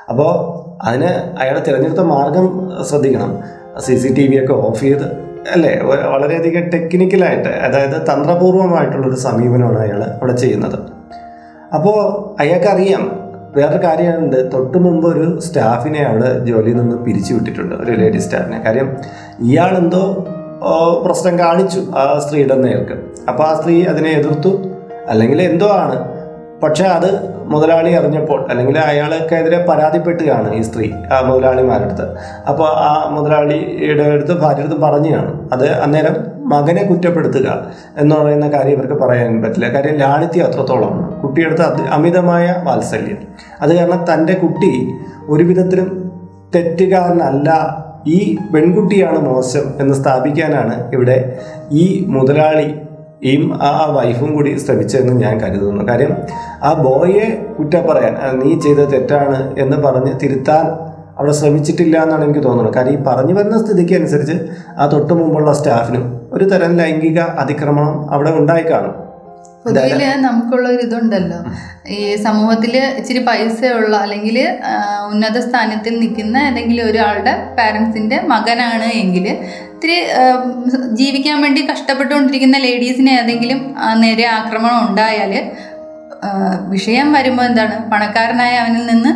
[0.08, 3.38] അപ്പോൾ അതിന് അയാളെ തിരഞ്ഞെടുത്ത മാർഗം ശ്രദ്ധിക്കണം.
[3.80, 5.80] സി സി ടി വി ഒക്കെ ഓഫ് ചെയ്ത് അല്ലേ?
[6.14, 10.78] വളരെയധികം ടെക്നിക്കലായിട്ട് അതായത് തന്ത്രപൂർവമായിട്ടുള്ളൊരു സമീപനമാണ് അയാൾ അവിടെ ചെയ്യുന്നത്.
[11.74, 11.98] അപ്പോൾ
[12.42, 13.20] അയാൾക്കറിയാം
[13.56, 14.52] വേറൊരു കാര്യമുണ്ട്.
[14.52, 18.62] തൊട്ട് മുമ്പ് ഒരു സ്റ്റാഫിനെ അവിടെ ജോലിയിൽ നിന്ന് പിരിച്ചു വിട്ടിട്ടുണ്ട് ഒരു ലേഡി സ്റ്റാഫിനെ.
[18.66, 18.96] കാര്യം
[19.40, 20.26] ഇയാളെന്തോ
[21.04, 22.92] പ്രശ്നം കാണിച്ചു ആ സ്ത്രീയുടെ നേർക്ക്
[23.28, 24.62] അപ്പോൾ ആ സ്ത്രീ അതിനെ എതിർത്തു
[25.08, 26.09] അല്ലെങ്കിൽ എന്തോ ആണ്
[26.62, 32.06] പക്ഷെ അത് മുതലാളി അറിഞ്ഞപ്പോൾ അല്ലെങ്കിൽ അയാൾക്കെതിരെ പരാതിപ്പെട്ടുകയാണ് ഈ സ്ത്രീ ആ മുതലാളിമാരുടെ അടുത്ത്
[32.48, 38.72] അപ്പോൾ ആ മുതലാളിയുടെ അടുത്ത് ഭാര്യ അടുത്ത് പറഞ്ഞു കാണും അത് അന്നേരം മകനെ കുറ്റപ്പെടുത്തുക എന്ന് പറയുന്ന കാര്യം
[38.72, 39.68] ഇവർക്ക് പറയാൻ പറ്റില്ല.
[39.68, 43.18] കാര്യം ലാളിത്യം അത്രത്തോളമാണ് കുട്ടിയെടുത്ത് അമിതമായ വാത്സല്യം.
[43.60, 44.88] അത് കാരണം തന്റെ കുട്ടി
[45.28, 46.12] ഒരുവിധത്തിലും
[46.54, 47.50] തെറ്റുകാരനല്ല.
[48.06, 51.38] ഈ പെൺകുട്ടിയാണ് മോശം എന്ന് സ്ഥാപിക്കാനാണ് ഇവിടെ
[51.70, 52.74] ഈ മുതലാളി
[53.28, 55.88] ഈ ആ വൈഫും കൂടി ശ്രമിച്ചതെന്ന് ഞാൻ കരുതുന്നു.
[55.88, 56.12] കാര്യം
[56.64, 57.26] ആ ബോയെ
[57.58, 60.64] കുറ്റം പറയാൻ നീ ചെയ്ത തെറ്റാണ് എന്ന് പറഞ്ഞ് തിരുത്താൻ
[61.18, 62.74] അവിടെ ശ്രമിച്ചിട്ടില്ല എന്നാണ് എനിക്ക് തോന്നുന്നത്.
[62.74, 64.36] കാര്യം ഈ പറഞ്ഞു വരുന്ന സ്ഥിതിക്ക് അനുസരിച്ച്
[64.78, 69.09] ആ തൊട്ട് മുമ്പുള്ള സ്റ്റാഫിനും ഒരു തരം ലൈംഗിക അതിക്രമണം അവിടെ ഉണ്ടായി കാണും.
[69.64, 71.38] പൊതുവിൽ നമുക്കുള്ള ഒരു ഇതുണ്ടല്ലോ
[71.90, 74.36] ഈ സമൂഹത്തിൽ ഇച്ചിരി പൈസയുള്ള അല്ലെങ്കിൽ
[75.10, 79.26] ഉന്നത സ്ഥാനത്തിൽ നിൽക്കുന്ന ഏതെങ്കിലും ഒരാളുടെ പാരൻസിന്റെ മകനാണ് എങ്കിൽ
[79.74, 79.96] ഇത്തിരി
[80.92, 83.60] ജീവിക്കാൻ വേണ്ടി കഷ്ടപ്പെട്ടുകൊണ്ടിരിക്കുന്ന ലേഡീസിന് ഏതെങ്കിലും
[84.02, 85.34] നേരെ ആക്രമണം ഉണ്ടായാൽ
[86.68, 87.74] വിഷയം വരുമ്പോൾ എന്താണ്?
[87.90, 89.12] പണക്കാരനായ അവനിൽ നിന്ന്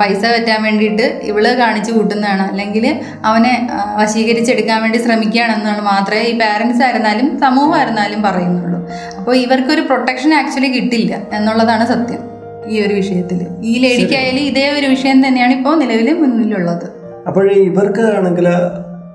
[0.00, 2.42] പൈസ പറ്റാൻ വേണ്ടിയിട്ട് ഇവൾ കാണിച്ചു കൂട്ടുന്നതാണ്.
[2.50, 3.68] അല്ലെങ്കിൽ അവനെ
[4.00, 8.78] വശീകരിച്ചെടുക്കാൻ വേണ്ടി ശ്രമിക്കുകയാണെന്നാണ് മാത്രമേ ഈ പാരൻസ് ആയിരുന്നാലും സമൂഹമായിരുന്നാലും പറയുന്നുള്ളൂ.
[9.18, 12.22] അപ്പോൾ ഇവർക്കൊരു പ്രൊട്ടക്ഷൻ ആക്ച്വലി കിട്ടില്ല എന്നുള്ളതാണ് സത്യം
[12.72, 13.40] ഈ ഒരു വിഷയത്തിൽ.
[13.62, 16.86] ഈ ലേഡിക്കായാലും ഇതേ ഒരു വിഷയം തന്നെയാണ് ഇപ്പോൾ നിലവിൽ മുന്നിലുള്ളത്.
[17.28, 18.48] അപ്പോൾ ഇവർക്ക് ആണെങ്കിൽ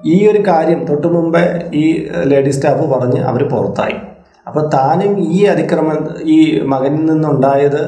[0.05, 1.85] ഈ ഒരു കാര്യം തൊട്ട് മുമ്പേ ഈ
[2.25, 3.97] ലേഡി സ്റ്റാഫ് പറഞ്ഞ് അവർ പുറത്തായി.
[4.47, 7.81] അപ്പോൾ താനും ഈ അതിക്രമം ഈ മകനിൽ നിന്നുണ്ടായത്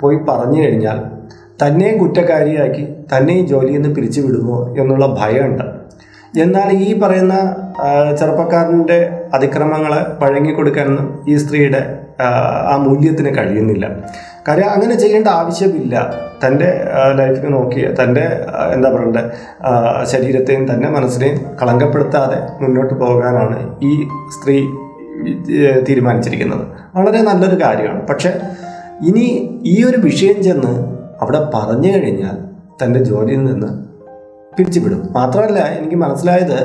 [0.00, 0.98] പോയി പറഞ്ഞു കഴിഞ്ഞാൽ
[1.62, 5.64] തന്നെയും കുറ്റക്കാരിയാക്കി തന്നെയും ജോലിയിൽ നിന്ന് പിരിച്ചു വിടുമോ എന്നുള്ള ഭയമുണ്ട്.
[6.40, 7.34] എന്നാൽ ഈ പറയുന്ന
[8.20, 12.24] ചെറുപ്പക്കാരന്റെ അതിക്രമങ്ങളെ വഴങ്ങിക്കൊടുക്കാനൊന്നും ഈ സ്ത്രീയുടെ ആ,
[12.72, 13.86] ആ മൂല്യത്തിന് കഴിയുന്നില്ല.
[14.48, 16.14] കാര്യം അങ്ങനെ ചെയ്യേണ്ട ആവശ്യമില്ല.
[16.46, 16.68] തന്റെ
[17.18, 18.24] ലൈഫിനെ നോക്കി തന്റെ
[18.72, 19.22] എന്താ പറയണ്ടേ
[20.04, 24.56] ശരീരത്തെയും തന്റെ മനസ്സിനെയും കളങ്കപ്പെടുത്താതെ മുന്നോട്ട് പോകാനാണ് ഈ സ്ത്രീ
[25.88, 26.66] തീരുമാനിച്ചിരിക്കുന്നത്.
[26.94, 28.06] വളരെ നല്ലൊരു കാര്യമാണ്.
[28.06, 28.32] പക്ഷേ
[29.02, 29.26] ഇനി
[29.64, 32.36] ഈ ഒരു വിഷയം ചെന്ന് അവിടെ പറഞ്ഞു കഴിഞ്ഞാൽ
[32.80, 33.70] തന്റെ ജോലിയിൽ നിന്ന്
[34.56, 35.02] പിരിച്ചുവിടും.
[35.10, 36.58] മാത്രമല്ല എനിക്ക് മനസ്സിലായത്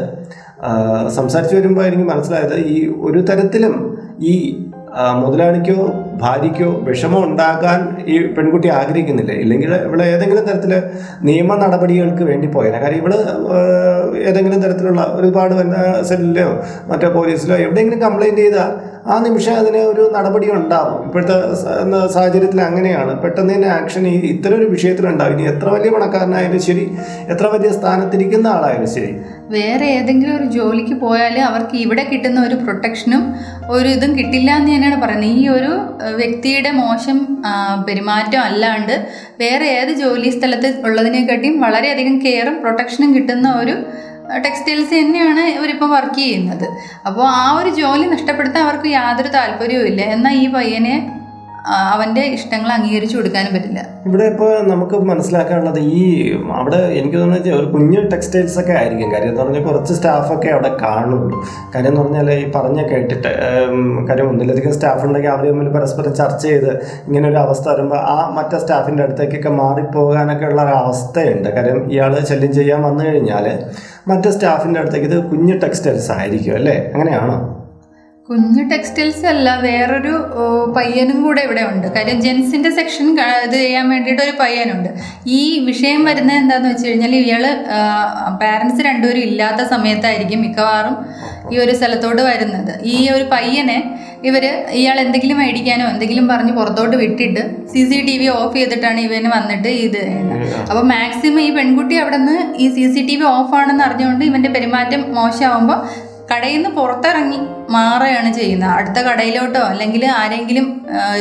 [1.15, 3.75] സംസാരിച്ചു വരുമ്പോൾ എനിക്ക് മനസ്സിലായത് ഈ ഒരു തരത്തിലും
[4.31, 4.33] ഈ
[5.21, 5.75] മുതലാളിക്കോ
[6.21, 7.79] ഭാര്യയ്ക്കോ വിഷമം ഉണ്ടാക്കാൻ
[8.13, 9.31] ഈ പെൺകുട്ടി ആഗ്രഹിക്കുന്നില്ല.
[9.43, 10.71] ഇല്ലെങ്കിൽ ഇവിടെ ഏതെങ്കിലും തരത്തിൽ
[11.21, 12.79] നിയമ നടപടികൾക്ക് വേണ്ടി പോയേനെ.
[12.79, 13.17] കാര്യം ഇവിടെ
[14.29, 15.53] ഏതെങ്കിലും തരത്തിലുള്ള ഒരുപാട്
[16.03, 16.47] സെല്ലിലോ
[16.87, 18.71] മറ്റോ പോലീസിലോ എവിടെയെങ്കിലും കംപ്ലൈന്റ് ചെയ്താൽ
[19.13, 21.35] ആ നിമിഷം അതിന് ഒരു നടപടി ഉണ്ടാവും ഇപ്പോഴത്തെ
[22.15, 23.11] സാഹചര്യത്തിൽ അങ്ങനെയാണ്.
[23.23, 25.33] പെട്ടെന്ന് തന്നെ ആക്ഷൻ ഈ ഇത്തരം ഒരു വിഷയത്തിലുണ്ടാവും.
[25.35, 26.85] ഇനി എത്ര വലിയ പണക്കാരനായാലും ശരി
[27.33, 29.11] എത്ര വലിയ സ്ഥാനത്തിരിക്കുന്ന ആളായാലും ശരി.
[29.55, 33.23] വേറെ ഏതെങ്കിലും ഒരു ജോലിക്ക് പോയാൽ അവർക്ക് ഇവിടെ കിട്ടുന്ന ഒരു പ്രൊട്ടക്ഷനും
[33.75, 35.37] ഒരു ഇതും കിട്ടില്ല എന്ന് തന്നെയാണ് പറയുന്നത്.
[35.41, 35.71] ഈ ഒരു
[36.21, 37.19] വ്യക്തിയുടെ മോശം
[37.87, 38.95] പെരുമാറ്റം അല്ലാണ്ട്
[39.43, 43.75] വേറെ ഏത് ജോലി സ്ഥലത്ത് ഉള്ളതിനെക്കാട്ടിയും വളരെയധികം കെയറും പ്രൊട്ടക്ഷനും കിട്ടുന്ന ഒരു
[44.35, 46.67] ടെക്സ്റ്റൈൽസ് തന്നെയാണ് ഇവരിപ്പോൾ വർക്ക് ചെയ്യുന്നത്.
[47.05, 51.16] അപ്പോൾ ആ ഒരു ജോലി നഷ്ടപ്പെടുത്താൻ അവർക്ക് യാതൊരു താല്പര്യവും ഇല്ല എന്നാൽ ഈ പയ്യനെ
[51.65, 53.79] ആ, അവന്റെ ഇഷ്ടങ്ങൾ അംഗീകരിച്ചു കൊടുക്കാനും പറ്റില്ല.
[54.05, 56.03] ഇവിടെ ഇപ്പോൾ നമുക്ക് മനസ്സിലാക്കാനുള്ളത് ഈ
[56.51, 59.13] അവിടെ എനിക്ക് തോന്നുന്നത് ഒരു കുഞ്ഞു ടെക്സ്റ്റൈൽസ് ഒക്കെ ആയിരിക്കും.
[59.13, 61.41] കാര്യം എന്ന് പറഞ്ഞാൽ കുറച്ച് സ്റ്റാഫൊക്കെ അവിടെ കാണുള്ളൂ
[61.75, 63.31] കാര്യം എന്ന് പറഞ്ഞാൽ ഈ പറഞ്ഞ കേട്ടിട്ട്
[64.09, 66.71] കാര്യം ഒന്നിലധികം സ്റ്റാഫ് ഉണ്ടെങ്കിൽ അവർ തമ്മിൽ പരസ്പരം ചർച്ച ചെയ്ത്
[67.07, 71.49] ഇങ്ങനെ ഒരു അവസ്ഥ വരുമ്പോൾ ആ മറ്റേ സ്റ്റാഫിന്റെ അടുത്തേക്കൊക്കെ മാറിപ്പോകാനൊക്കെ ഉള്ള ഒരു അവസ്ഥയുണ്ട്.
[71.49, 73.45] കാര്യം ഇയാൾ ശല്യം ചെയ്യാൻ വന്നു കഴിഞ്ഞാൽ
[74.07, 76.91] മറ്റേ സ്റ്റാഫിന്റെ അടുത്തേക്ക് ഇത് കുഞ്ഞു ടെക്സ്റ്റൈൽസ് ആയിരിക്കും അല്ലേ?
[76.93, 77.56] അങ്ങനെയാണോ?
[78.29, 80.13] കുഞ്ഞു ടെക്സ്റ്റൈൽസ് അല്ല വേറൊരു
[80.77, 81.85] പയ്യനും കൂടെ ഇവിടെ ഉണ്ട്.
[81.95, 83.05] കാര്യം ജെൻസിന്റെ സെക്ഷൻ
[83.45, 84.89] ഇത് ചെയ്യാൻ വേണ്ടിയിട്ട് ഒരു പയ്യനുണ്ട്.
[85.37, 87.43] ഈ വിഷയം വരുന്നത് എന്താണെന്ന് വെച്ച് കഴിഞ്ഞാൽ ഇയാൾ
[88.41, 90.97] പാരൻസ് രണ്ടുപേരും ഇല്ലാത്ത സമയത്തായിരിക്കും മിക്കവാറും
[91.53, 92.73] ഈ ഒരു സ്ഥലത്തോട്ട് വരുന്നത്.
[92.95, 93.77] ഈ ഒരു പയ്യനെ
[94.29, 94.43] ഇവർ
[94.79, 97.41] ഇയാൾ എന്തെങ്കിലും മേടിക്കാനോ എന്തെങ്കിലും പറഞ്ഞ് പുറത്തോട്ട് വിട്ടിട്ട്
[97.73, 100.01] C C T V off ചെയ്തിട്ടാണ് ഇവന് വന്നിട്ട് ഇത്
[100.61, 104.23] അപ്പൊ അപ്പോൾ മാക്സിമം ഈ പെൺകുട്ടി അവിടെ നിന്ന് ഈ C C T V off ആണെന്ന് അറിഞ്ഞുകൊണ്ട്
[104.29, 105.79] ഇവന്റെ പെരുമാറ്റം മോശമാകുമ്പോൾ
[106.31, 108.69] കടയിൽ നിന്ന് പുറത്തിറങ്ങി മാറുകയാണ് ചെയ്യുന്നത്.
[108.69, 110.67] അടുത്ത കടയിലോട്ടോ അല്ലെങ്കിൽ ആരെങ്കിലും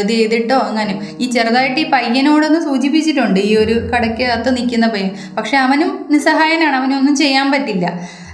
[0.01, 0.95] ഇത് ചെയ്തിട്ടോ അങ്ങനെ.
[1.21, 5.11] ഈ ചെറുതായിട്ട് ഈ പയ്യനോടൊന്ന് സൂചിപ്പിച്ചിട്ടുണ്ട് ഈ ഒരു കടയ്ക്കകത്ത് നിൽക്കുന്ന പയ്യൻ.
[5.39, 6.77] പക്ഷെ അവനും നിസ്സഹായനാണ്.
[6.77, 7.87] അവനൊന്നും ചെയ്യാൻ പറ്റില്ല.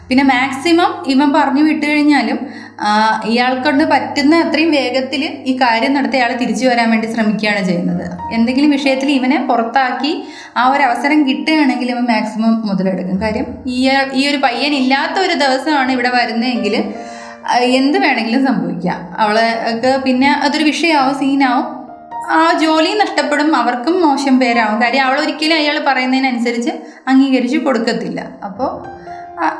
[0.09, 2.38] പിന്നെ മാക്സിമം ഇവൻ പറഞ്ഞു വിട്ടു കഴിഞ്ഞാലും
[3.30, 8.06] ഇയാൾക്കൊണ്ട് പറ്റുന്ന അത്രയും വേഗത്തിൽ ഈ കാര്യം നടത്തി അയാൾ തിരിച്ചു വരാൻ വേണ്ടി ശ്രമിക്കുകയാണ് ചെയ്യുന്നത്.
[8.37, 10.12] എന്തെങ്കിലും വിഷയത്തിൽ ഇവനെ പുറത്താക്കി
[10.61, 13.18] ആ ഒരു അവസരം കിട്ടുകയാണെങ്കിൽ ഇവൻ മാക്സിമം മുതലെടുക്കും.
[13.25, 13.78] കാര്യം ഈ
[14.21, 16.76] ഈ ഒരു പയ്യൻ ഇല്ലാത്ത ഒരു ദിവസമാണ് ഇവിടെ വരുന്നതെങ്കിൽ
[17.80, 18.99] എന്ത് വേണമെങ്കിലും സംഭവിക്കാം.
[19.23, 19.47] അവളെ
[20.06, 21.68] പിന്നെ അതൊരു വിഷയമാവും സീനാവും.
[22.38, 24.76] ആ ജോലി നഷ്ടപ്പെടും അവർക്കും മോശം പേരാവും.
[24.82, 26.73] കാര്യം അവൾ ഒരിക്കലും അയാൾ പറയുന്നതിനനുസരിച്ച്
[27.12, 28.21] അംഗീകരിച്ച് കൊടുക്കത്തില്ല.
[28.49, 28.71] അപ്പോൾ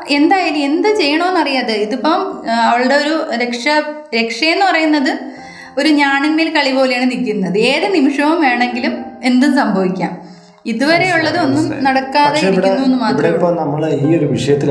[0.09, 2.19] എന്തായാലും എന്ത് ചെയ്യണമെന്നറിയാതെ ഇതിപ്പം
[2.69, 3.65] അവളുടെ ഒരു രക്ഷ
[4.15, 5.11] രക്ഷയെന്ന് പറയുന്നത്
[5.77, 7.57] ഒരു ഞാണിന്മേൽ കളി പോലെയാണ് നിൽക്കുന്നത്.
[7.71, 10.11] ഏത് നിമിഷവും വേണമെങ്കിലും എന്തും സംഭവിക്കാം.
[10.65, 14.69] ഇതുവരെയുള്ളത് ഒന്നും നടക്കാതെ ഇരിക്കുന്നു എന്ന് മാത്രമേ നമ്മൾ ഈ ഒരു വിഷയത്തിൽ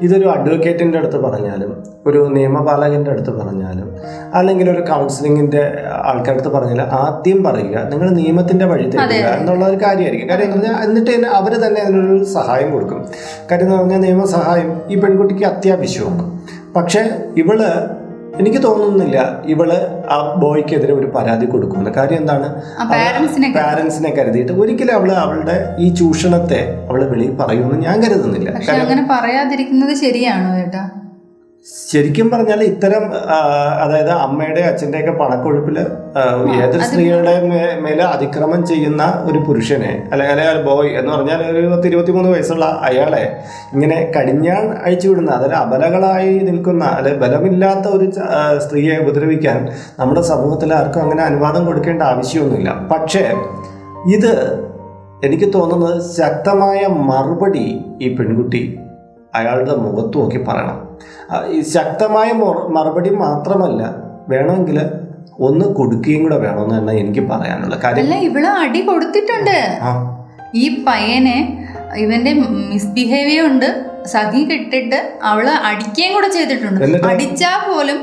[0.00, 1.70] ഇതൊരു അഡ്വക്കേറ്റിന്റെ അടുത്ത് പറഞ്ഞാലും
[2.06, 3.96] ഒരു നിയമപാലകന്റെ അടുത്ത് പറഞ്ഞാലും
[4.34, 5.62] അല്ലെങ്കിൽ ഒരു കൗൺസിലിങ്ങിന്റെ
[6.02, 10.28] ആൾക്കടുത്ത് പറഞ്ഞാലും ആദ്യം പറയുക നിങ്ങൾ നിയമത്തിന്റെ വഴി തരിക എന്നുള്ള ഒരു കാര്യമായിരിക്കും.
[10.28, 13.00] കാര്യം എന്ന് പറഞ്ഞാൽ എന്നിട്ട് തന്നെ അവർ തന്നെ അതിനൊരു സഹായം കൊടുക്കും.
[13.50, 16.24] കാര്യം എന്ന് പറഞ്ഞാൽ നിയമസഹായം ഈ പെൺകുട്ടിക്ക് അത്യാവശ്യമാണ്
[16.76, 17.02] പക്ഷേ
[17.36, 17.58] ഇവൾ
[18.40, 19.70] എനിക്ക് തോന്നുന്നില്ല ഇവൾ
[20.10, 22.48] ആ ബോയ്ക്കെതിരെ ഒരു പരാതി കൊടുക്കുന്ന കാര്യം എന്താണ്?
[23.58, 26.60] പാരന്റ്സിനെ കരുതിയിട്ട് ഒരിക്കലും അവൾ അവളുടെ ഈ ചൂഷണത്തെ
[26.90, 28.48] അവൾ വെളിയിൽ പറയുമെന്ന് ഞാൻ കരുതുന്നില്ല.
[28.78, 30.84] അങ്ങനെ പറയാതിരിക്കുന്നത് ശരിയാണോ ചേട്ടാ
[31.66, 33.12] ശരിക്കും പറഞ്ഞാൽ ഇത്തരം
[33.82, 37.40] അതായത് അമ്മയുടെ അച്ഛന്റെ ഒക്കെ പണക്കൊഴുപ്പിൽ ഏത് ഏതൊരു സ്ത്രീയുടെ
[37.80, 43.42] മേലെ അതിക്രമം ചെയ്യുന്ന ഒരു പുരുഷനെ അല്ലെങ്കിൽ ഒരു ബോയ് എന്ന് പറഞ്ഞാൽ ഒരു പത്ത് ഇരുപത്തിമൂന്ന് വയസ്സുള്ള അയാളെ
[43.72, 48.12] ഇങ്ങനെ കടിഞ്ഞാൺ അഴിച്ചു വിടുന്ന അതായത് അബലകളായി നിൽക്കുന്ന അല്ലെ ബലമില്ലാത്ത ഒരു
[48.58, 49.68] സ്ത്രീയെ ഉപദ്രവിക്കാൻ
[49.98, 52.88] നമ്മുടെ സമൂഹത്തിൽ ആർക്കും അങ്ങനെ അനുവാദം കൊടുക്കേണ്ട ആവശ്യമൊന്നുമില്ല.
[52.92, 53.34] പക്ഷേ
[54.14, 54.32] ഇത്
[55.24, 58.78] എനിക്ക് തോന്നുന്നത് ശക്തമായ മറുപടി ഈ പെൺകുട്ടി
[59.38, 60.78] അയാളുടെ മുഖത്ത് നോക്കി പറയണം.
[61.54, 62.28] ഈ ശക്തമായ
[62.76, 63.82] മറുപടി മാത്രമല്ല
[64.32, 64.78] വേണമെങ്കിൽ
[65.46, 69.56] ഒന്ന് കൊടുക്കുകയും കൂടെ വേണമെന്നാണ് എനിക്ക് പറയാനുള്ളത് കാര്യം അല്ല ഇവൾ അടി കൊടുത്തിട്ടുണ്ട്.
[70.62, 71.38] ഈ പയ്യനെ
[72.02, 72.32] ഇവന്റെ
[72.72, 73.68] മിസ്ബിഹേവിയർ ഉണ്ട്.
[74.12, 74.98] സഖി കിട്ടിട്ട്
[75.30, 76.80] അവൾ അടിക്കുകയും കൂടെ ചെയ്തിട്ടുണ്ട്?
[77.10, 77.98] അടിച്ചാൽ പോലും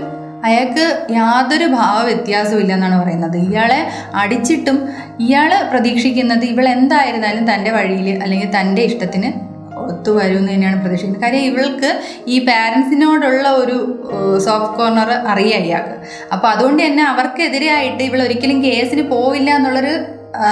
[0.48, 0.86] അയാൾക്ക്
[1.18, 3.36] യാതൊരു ഭാവ വ്യത്യാസവും ഇല്ലെന്നാണ് പറയുന്നത്.
[3.48, 3.80] ഇയാളെ
[4.22, 4.78] അടിച്ചിട്ടും
[5.26, 9.30] ഇയാൾ പ്രതീക്ഷിക്കുന്നത് ഇവൾ എന്തായിരുന്നാലും തന്റെ വഴിയിൽ അല്ലെങ്കിൽ തന്റെ ഇഷ്ടത്തിന്
[9.88, 11.24] ഒത്തു വരുമെന്ന് തന്നെയാണ് പ്രതീക്ഷിക്കുന്നത്.
[11.24, 11.90] കാര്യം ഇവൾക്ക്
[12.28, 13.78] ഈ പാരൻസിനോടുള്ള ഒരു
[14.38, 15.96] സോഫ്റ്റ് കോർണർ അറിയാം ഇയാൾക്ക്.
[16.34, 19.94] അപ്പോൾ അതുകൊണ്ട് തന്നെ അവർക്കെതിരെയായിട്ട് ഇവൾ ഒരിക്കലും കേസിന് പോവില്ല എന്നുള്ളൊരു
[20.36, 20.50] ആ,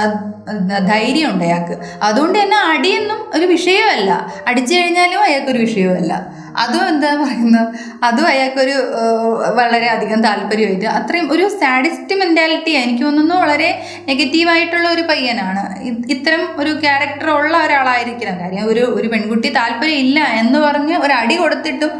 [0.86, 1.74] ധൈര്യം ഉണ്ട് അയാൾക്ക്.
[2.02, 4.10] അതുകൊണ്ട് തന്നെ അടിയൊന്നും ഒരു വിഷയമല്ല.
[4.46, 6.12] അടിച്ചു കഴിഞ്ഞാലും അയാൾക്കൊരു വിഷയമല്ല.
[6.62, 7.66] അതും എന്താ പറയുന്നത്?
[8.08, 8.76] അതും അയാൾക്കൊരു
[9.58, 10.88] വളരെ അധികം താല്പര്യമായിട്ട്.
[10.98, 13.70] അത്രയും ഒരു സാഡിസ്റ്റ് മെന്റാലിറ്റി എനിക്ക് തോന്നുന്നു വളരെ
[14.08, 15.64] നെഗറ്റീവായിട്ടുള്ള ഒരു പയ്യനാണ്.
[16.16, 18.38] ഇത്തരം ഒരു ക്യാരക്ടർ ഉള്ള ഒരാളായിരിക്കണം.
[18.42, 21.92] കാര്യം ഒരു ഒരു പെൺകുട്ടി താല്പര്യം ഇല്ല എന്ന് പറഞ്ഞ് ഒരു അടി കൊടുത്തിട്ടും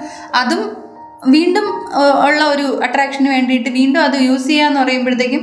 [0.43, 0.63] അതും
[1.35, 1.67] വീണ്ടും
[2.27, 5.43] ഉള്ള ഒരു അട്രാക്ഷന് വേണ്ടിയിട്ട് വീണ്ടും അത് യൂസ് ചെയ്യാന്ന് പറയുമ്പോഴത്തേക്കും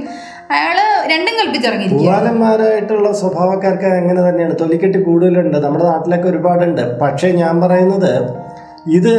[0.55, 0.77] അയാൾ
[1.11, 4.55] രണ്ടും കൽപ്പിച്ചിറങ്ങിയിരിക്കുക പൂവാലന്മാരായിട്ടുള്ള സ്വഭാവക്കാർക്ക് അങ്ങനെ തന്നെയാണ്.
[4.61, 5.57] തൊലിക്കെട്ടി കൂടുതലുണ്ട്.
[5.65, 6.83] നമ്മുടെ നാട്ടിലൊക്കെ ഒരുപാടുണ്ട്.
[7.01, 8.13] പക്ഷേ ഞാൻ പറയുന്നത്
[8.87, 9.13] ഇത്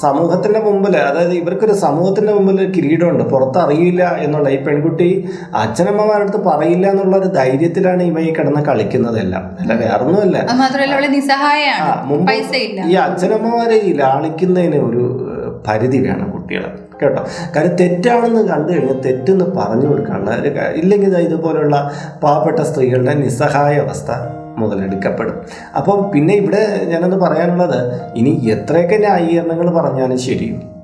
[0.00, 3.24] സമൂഹത്തിന്റെ മുമ്പിൽ അതായത് ഇവർക്കൊരു സമൂഹത്തിന്റെ മുമ്പിൽ ഒരു കിരീടമുണ്ട്.
[3.32, 5.08] പുറത്തറിയില്ല എന്നുള്ള ഈ പെൺകുട്ടി
[5.62, 10.36] അച്ഛനമ്മമാരുടെ അടുത്ത് പറയില്ല എന്നുള്ള ഒരു ധൈര്യത്തിലാണ് ഇവ ഈ കിടന്ന് കളിക്കുന്നതെല്ലാം അല്ല വേറൊന്നുമല്ല.
[10.44, 12.30] ഒന്നുമല്ല മുമ്പ്
[12.90, 15.04] ഈ അച്ഛനമ്മമാരെ ഈ ലാളിക്കുന്നതിന് ഒരു
[15.68, 16.70] പരിധി വേണം കുട്ടികളെ.
[17.02, 17.24] കേട്ടോ.
[17.56, 21.90] കാര്യം തെറ്റാണെന്ന് കണ്ടു കഴിഞ്ഞാൽ തെറ്റെന്ന് പറഞ്ഞു കൊടുക്കാനുള്ള ഒരു കാ- ഇല്ലെങ്കിൽ ഇതുപോലുള്ള
[22.22, 24.10] പാവപ്പെട്ട സ്ത്രീകളുടെ നിസ്സഹായ അവസ്ഥ
[24.58, 25.42] മുതലെടുക്കപ്പെടും.
[25.76, 30.80] അപ്പം പിന്നെ ഇവിടെ ഞാനൊന്ന് പറയാനുള്ളത് ഇനി എത്രയൊക്കെ ന്യായീകരണങ്ങൾ പറഞ്ഞാലും ശരിയും.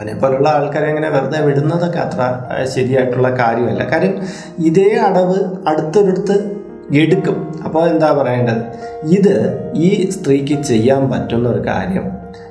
[0.00, 3.84] അതിനെപ്പോലുള്ള ആൾക്കാരെ അങ്ങനെ വെറുതെ വിടുന്നതൊക്കെ അത്ര ശരിയായിട്ടുള്ള കാര്യമല്ല.
[3.84, 4.22] കാര്യം
[4.58, 6.56] ഇതേ അടവ് അടുത്തൊരിടത്ത്
[6.96, 7.60] എടുക്കും.
[7.64, 8.62] അപ്പോൾ എന്താ പറയേണ്ടത്?
[9.04, 12.10] ഇത് ഈ സ്ത്രീക്ക് ചെയ്യാൻ പറ്റുന്ന ഒരു കാര്യം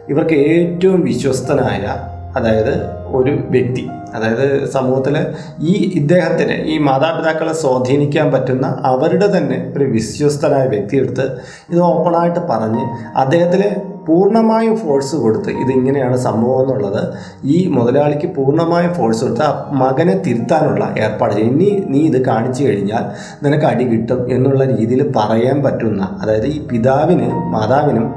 [0.10, 1.96] ഇവർക്ക് ഏറ്റവും വിശ്വസ്തനായ
[2.36, 3.90] അതായത് ഒരു വ്യക്തി.
[4.16, 5.16] അതായത് സമൂഹത്തിൽ
[5.60, 11.26] ഈ ഇദ്ദേഹത്തിന് ഈ മാതാപിതാക്കളെ സ്വാധീനിക്കാൻ പറ്റുന്ന അവരുടെ തന്നെ ഒരു വിശ്വസ്തനായ വ്യക്തിയെടുത്ത്
[11.70, 13.70] ഇത് ഓപ്പണായിട്ട് പറഞ്ഞ് അദ്ദേഹത്തിന്
[14.08, 17.02] പൂർണമായും ഫോഴ്സ് കൊടുത്ത് ഇതിങ്ങനെയാണ് സംഭവം എന്നുള്ളത്
[17.44, 21.54] ഈ മുതലാളിക്ക് പൂർണമായും ഫോഴ്സ് കൊടുത്ത് ആ മകനെ തിരുത്താനുള്ള ഏർപ്പാട് ചെയ്യും.
[21.54, 23.04] ഇനി നീ ഇത് കാണിച്ചു കഴിഞ്ഞാൽ
[23.44, 28.14] നിനക്ക് അടി കിട്ടും എന്നുള്ള രീതിയിൽ പറയാൻ പറ്റുന്ന അതായത് ഈ പിതാവിന് മാതാവിനും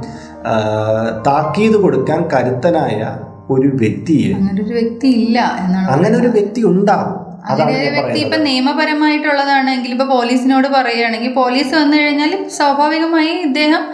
[1.27, 7.13] താക്കീത് കൊടുക്കാൻ കരുത്തനായ ഒരു വ്യക്തിയെ അങ്ങനെ ഒരു വ്യക്തി ഇല്ല എന്നാണ് അങ്ങനെ ഒരു വ്യക്തി ഉണ്ടാവും.
[7.43, 13.85] അതാണ് അങ്ങനെ ഒരു വ്യക്തി ഇപ്പൊ നിയമപരമായിട്ടുള്ളതാണെങ്കിൽ ഇപ്പൊ പോലീസിനോട് പറയുകയാണെങ്കിൽ പോലീസ് വന്നു കഴിഞ്ഞാൽ സ്വാഭാവികമായി ഇദ്ദേഹം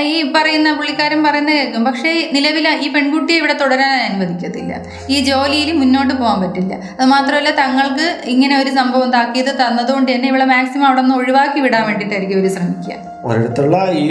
[0.00, 1.82] ഈ പറയുന്ന പുള്ളിക്കാരൻ പറയുന്ന കേൾക്കും.
[1.88, 4.72] പക്ഷേ നിലവിൽ ഈ പെൺകുട്ടിയെ ഇവിടെ തുടരാൻ അനുവദിക്കത്തില്ല.
[5.14, 6.74] ഈ ജോലിയിൽ മുന്നോട്ട് പോകാൻ പറ്റില്ല.
[6.98, 11.84] അത് മാത്രമല്ല തങ്ങൾക്ക് ഇങ്ങനെ ഒരു സംഭവം താക്കീത് തന്നതുകൊണ്ട് തന്നെ ഇവിടെ മാക്സിമം അവിടെ നിന്ന് ഒഴിവാക്കി വിടാൻ
[11.88, 12.98] വേണ്ടിയിട്ടായിരിക്കും ഇവർ ശ്രമിക്കുക.
[13.28, 14.04] ഒരിടത്തുള്ള ഈ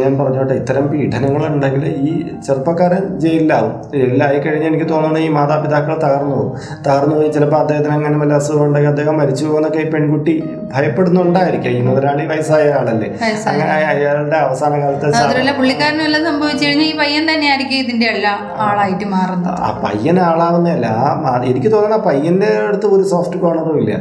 [0.00, 2.10] ഞാൻ പറഞ്ഞോട്ടെ ഇത്തരം പീഡനങ്ങൾ ഉണ്ടെങ്കിൽ ഈ
[2.46, 3.72] ചെറുപ്പക്കാരൻ ജയിലിലാവും.
[3.92, 6.50] ജയിലിലായി കഴിഞ്ഞാൽ എനിക്ക് തോന്നുന്നത് ഈ മാതാപിതാക്കൾ തകർന്നു പോകും.
[6.86, 10.34] തകർന്നു പോയി ചിലപ്പോൾ അദ്ദേഹത്തിന് അങ്ങനെ വല്ല അസുഖം ഉണ്ടെങ്കിൽ അദ്ദേഹം മരിച്ചു പോകുന്നൊക്കെ ഈ പെൺകുട്ടി
[10.74, 11.70] ഭയപ്പെടുന്നുണ്ടായിരിക്കും.
[11.78, 13.08] ഈ മുതലാളി വയസ്സായ ആളല്ലേ?
[13.52, 18.32] അങ്ങനെ അയാളുടെ അവസാന കാലത്ത് മാത്രമല്ല പുള്ളിക്കാരനും എല്ലാം സംഭവിച്ചു കഴിഞ്ഞാൽ ഈ പയ്യൻ തന്നെയായിരിക്കും ഇതിന്റെ എല്ലാ
[18.66, 19.56] ആളായിട്ട് മാറുന്നത്.
[19.66, 20.86] ആ പയ്യൻ ആളാവുന്നതല്ല
[21.28, 23.92] ആ എനിക്ക് തോന്നുന്ന പയ്യന്റെ അടുത്ത് ഒരു സോഫ്റ്റ് കോർണറും ഇല്ല.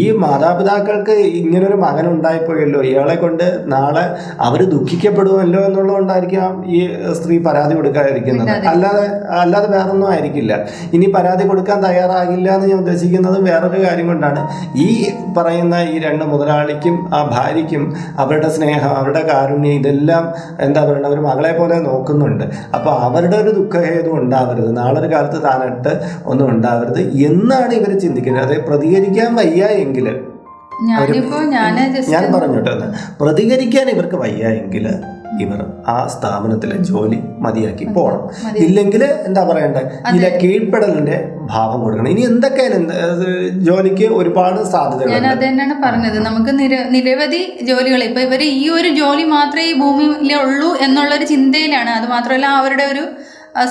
[0.00, 4.04] ഈ മാതാപിതാക്കൾക്ക് ഇങ്ങനൊരു മകൻ ഉണ്ടായിപ്പോയല്ലോ ഇയാളെ കൊണ്ട് നാളെ
[4.48, 6.80] അവർ ദുഃഖിക്കപ്പെടുമല്ലോ എന്നുള്ളതുകൊണ്ടായിരിക്കാം ഈ
[7.18, 8.50] സ്ത്രീ പരാതി കൊടുക്കാതിരിക്കുന്നത്.
[8.72, 9.04] അല്ലാതെ
[9.42, 10.52] അല്ലാതെ വേറൊന്നും ആയിരിക്കില്ല.
[10.96, 14.42] ഇനി പരാതി കൊടുക്കാൻ തയ്യാറാകില്ല എന്ന് ഞാൻ ഉദ്ദേശിക്കുന്നത് വേറൊരു കാര്യം കൊണ്ടാണ്.
[14.86, 14.88] ഈ
[15.36, 17.82] പറയുന്ന ഈ രണ്ട് മുതലാളിക്കും ആ ഭാര്യയ്ക്കും
[18.22, 20.24] അവരുടെ സ്നേഹം അവരുടെ കാരുണ്യം ഇതെല്ലാം
[20.60, 22.44] എന്താ പറയുക അവർ മകളെ പോലെ നോക്കുന്നുണ്ട്.
[22.74, 24.76] അപ്പോൾ അവരുടെ ഒരു ദുഃഖഹേതു ഉണ്ടാവരുത്.
[24.76, 25.92] നാളെ ഒരു കാലത്ത് താനിട്ട്
[26.26, 28.44] ഒന്നും ഉണ്ടാവരുത് എന്നാണ് ഇവർ ചിന്തിക്കുന്നത്.
[28.44, 30.08] അതായത് പ്രതികരിക്കാൻ വയ്യ എങ്കിൽ
[32.08, 32.70] ഞാൻ പറഞ്ഞോട്ടെ
[33.20, 34.86] പ്രതികരിക്കാൻ ഇവർക്ക് വയ്യ എങ്കിൽ
[35.42, 35.60] ഇവർ
[35.94, 38.22] ആ സ്ഥാപനത്തിലെ ജോലി മതിയാക്കി പോകണം
[38.64, 39.82] ഇല്ലെങ്കിൽ എന്താ പറയണ്ടേ?
[40.10, 41.16] ഇതിലെ കീഴ്പ്പെടലിന്റെ
[41.52, 42.10] ഭാവം കൊടുക്കണം.
[42.14, 42.78] ഇനി എന്തൊക്കെയാണ്
[43.68, 46.18] ജോലിക്ക് ഒരുപാട് ഞാൻ സാധ്യതകളുണ്ട് അത് തന്നെയാണ് പറഞ്ഞത്.
[46.28, 46.52] നമുക്ക്
[46.96, 51.92] നിരവധി ജോലികൾ ഇപ്പൊ ഇവർ ഈ ഒരു ജോലി മാത്രമേ ഈ ഭൂമിയിലുള്ളൂ എന്നുള്ളൊരു ചിന്തയിലാണ്.
[51.98, 53.04] അത് മാത്രമല്ല അവരുടെ ഒരു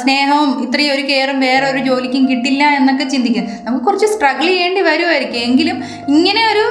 [0.02, 3.54] സ്നേഹവും ഇത്രയും ഒരു കെയറും വേറെ ഒരു ജോലിക്കും കിട്ടില്ല എന്നൊക്കെ ചിന്തിക്കുന്നത്.
[3.67, 5.78] നമുക്ക് കുറച്ച് സ്ട്രഗിൾ ചെയ്യേണ്ടി വരുമായിരിക്കും എങ്കിലും
[6.15, 6.65] ഇങ്ങനെ ഒരു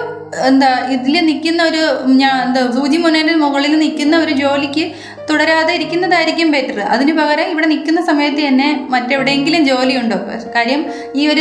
[0.49, 4.93] എന്താ ഇതിൽ നിൽക്കുന്ന ഒരു ഞാൻ എന്താ സൂചി മുനേന്റെ മുകളിൽ നിൽക്കുന്ന ഒരു ജോലിക്ക്
[5.31, 10.16] തുടരാതെ ഇരിക്കുന്നതായിരിക്കും ബെറ്റർ അതിന് പകരം ഇവിടെ നിൽക്കുന്ന സമയത്ത് തന്നെ മറ്റെവിടെയെങ്കിലും ജോലിയുണ്ടോ?
[10.57, 11.40] കാര്യം ഈ ഒരു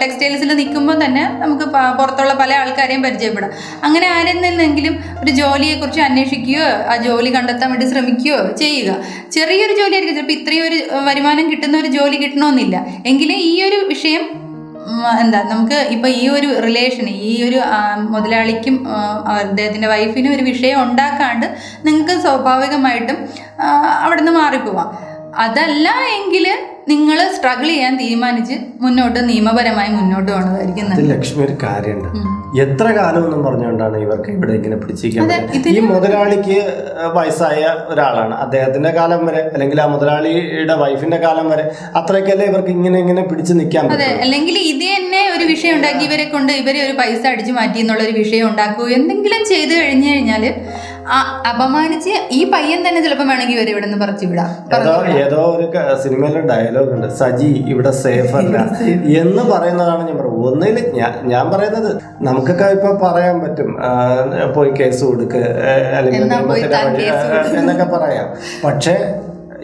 [0.00, 3.50] ടെക്സ്റ്റൈൽസിൽ നിൽക്കുമ്പോൾ തന്നെ നമുക്ക് പുറത്തുള്ള പല ആൾക്കാരെയും പരിചയപ്പെടാം.
[3.84, 8.96] അങ്ങനെ ആരിൽ നിന്നെങ്കിലും ഒരു ജോലിയെക്കുറിച്ച് അന്വേഷിക്കുകയോ ആ ജോലി കണ്ടെത്താൻ വേണ്ടി ശ്രമിക്കുകയോ ചെയ്യുക.
[9.32, 10.16] ചെറിയൊരു ജോലിയായിരിക്കും.
[10.16, 12.86] ചിലപ്പോൾ ഇത്രയും ഒരു വരുമാനം കിട്ടുന്ന ഒരു ജോലി കിട്ടണമെന്നില്ല.
[13.06, 14.37] എങ്കിലും ഈ ഒരു വിഷയം
[15.20, 17.58] എന്താ നമുക്ക് ഇപ്പൊ ഈ ഒരു റിലേഷൻ ഈ ഒരു
[18.14, 18.76] മുതലാളിക്കും
[19.38, 21.46] അദ്ദേഹത്തിന്റെ വൈഫിനും ഒരു വിഷയം ഉണ്ടാക്കാണ്ട്
[21.86, 23.18] നിങ്ങൾക്ക് സ്വാഭാവികമായിട്ടും
[24.04, 24.88] അവിടെ നിന്ന് മാറിപ്പോവാം.
[25.38, 26.46] അതല്ല എങ്കിൽ
[26.88, 31.08] നിങ്ങൾ സ്ട്രഗിൾ ചെയ്യാൻ തീരുമാനിച്ച് മുന്നോട്ട് നിയമപരമായി മുന്നോട്ട് പോകണതായിരിക്കും നല്ലത്.
[31.10, 32.08] ലക്ഷ്മി ഒരു കാര്യമുണ്ട്
[32.60, 34.76] എത്ര കാലം എന്നും പറഞ്ഞുകൊണ്ടാണ് ഇവർക്ക് ഇവിടെ ഇങ്ങനെ?
[35.56, 36.56] ഇതിന് ഈ മുതലാളിക്ക്
[37.16, 38.34] വയസ്സായ ഒരാളാണ്.
[38.44, 41.64] അദ്ദേഹത്തിന്റെ കാലം വരെ അല്ലെങ്കിൽ ആ മുതലാളിയുടെ വൈഫിന്റെ കാലം വരെ
[42.00, 46.52] അത്രയ്ക്കല്ലേ ഇവർക്ക് ഇങ്ങനെ ഇങ്ങനെ പിടിച്ചു നിൽക്കാൻ അതെ അല്ലെങ്കിൽ ഇത് തന്നെ ഒരു വിഷയം ഉണ്ടാക്കി ഇവരെ കൊണ്ട്
[46.62, 50.44] ഇവരെ ഒരു പൈസ അടിച്ചു മാറ്റി എന്നുള്ള ഒരു വിഷയം ഉണ്ടാക്കുകയോ എന്തെങ്കിലും ചെയ്തു കഴിഞ്ഞു കഴിഞ്ഞാൽ
[51.50, 54.50] അപമാനിച്ച് ഈ പയ്യൻ തന്നെ ചിലപ്പോൾ വേണമെങ്കിൽ വരും ഇവിടെ നിന്ന് പറിച്ചു വിടാം.
[55.18, 55.66] ഏതോ ഒരു
[56.02, 57.06] സിനിമയിലെ ഡയലോഗ് ഉണ്ട്.
[57.14, 58.56] സജി ഇവിടെ സേഫ് അല്ല.
[59.22, 60.46] എന്ന് പറയുന്നതാണ് ഞാൻ പറയുന്നത്.
[60.48, 60.92] ഒന്നിൽ
[61.22, 63.70] ഞാൻ പറയുന്നത് നമുക്കൊക്കെ ഇപ്പൊ പറയാൻ പറ്റും.
[64.56, 65.42] പോയി കേസ് കൊടുക്ക്
[65.98, 66.22] അല്ലെങ്കിൽ
[67.58, 68.28] എന്നൊക്കെ പറയാം.
[68.64, 69.20] പക്ഷേ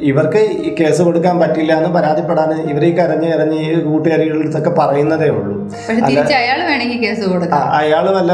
[0.08, 5.28] ഇവർക്ക് ഈ കേസ് കൊടുക്കാൻ പറ്റില്ല എന്ന് പരാതിപ്പെടാൻ ഇവർ ഈ കരഞ്ഞ് കരഞ്ഞ് ഈ കൂട്ടുകാരികളുടെ അടുത്തൊക്കെ പറയുന്നതേ
[5.36, 5.54] ഉള്ളൂ.
[6.40, 7.62] അയാൾ വേണമെങ്കിൽ കേസ് കൊടുക്കാം.
[7.80, 8.32] അയാൾ വല്ല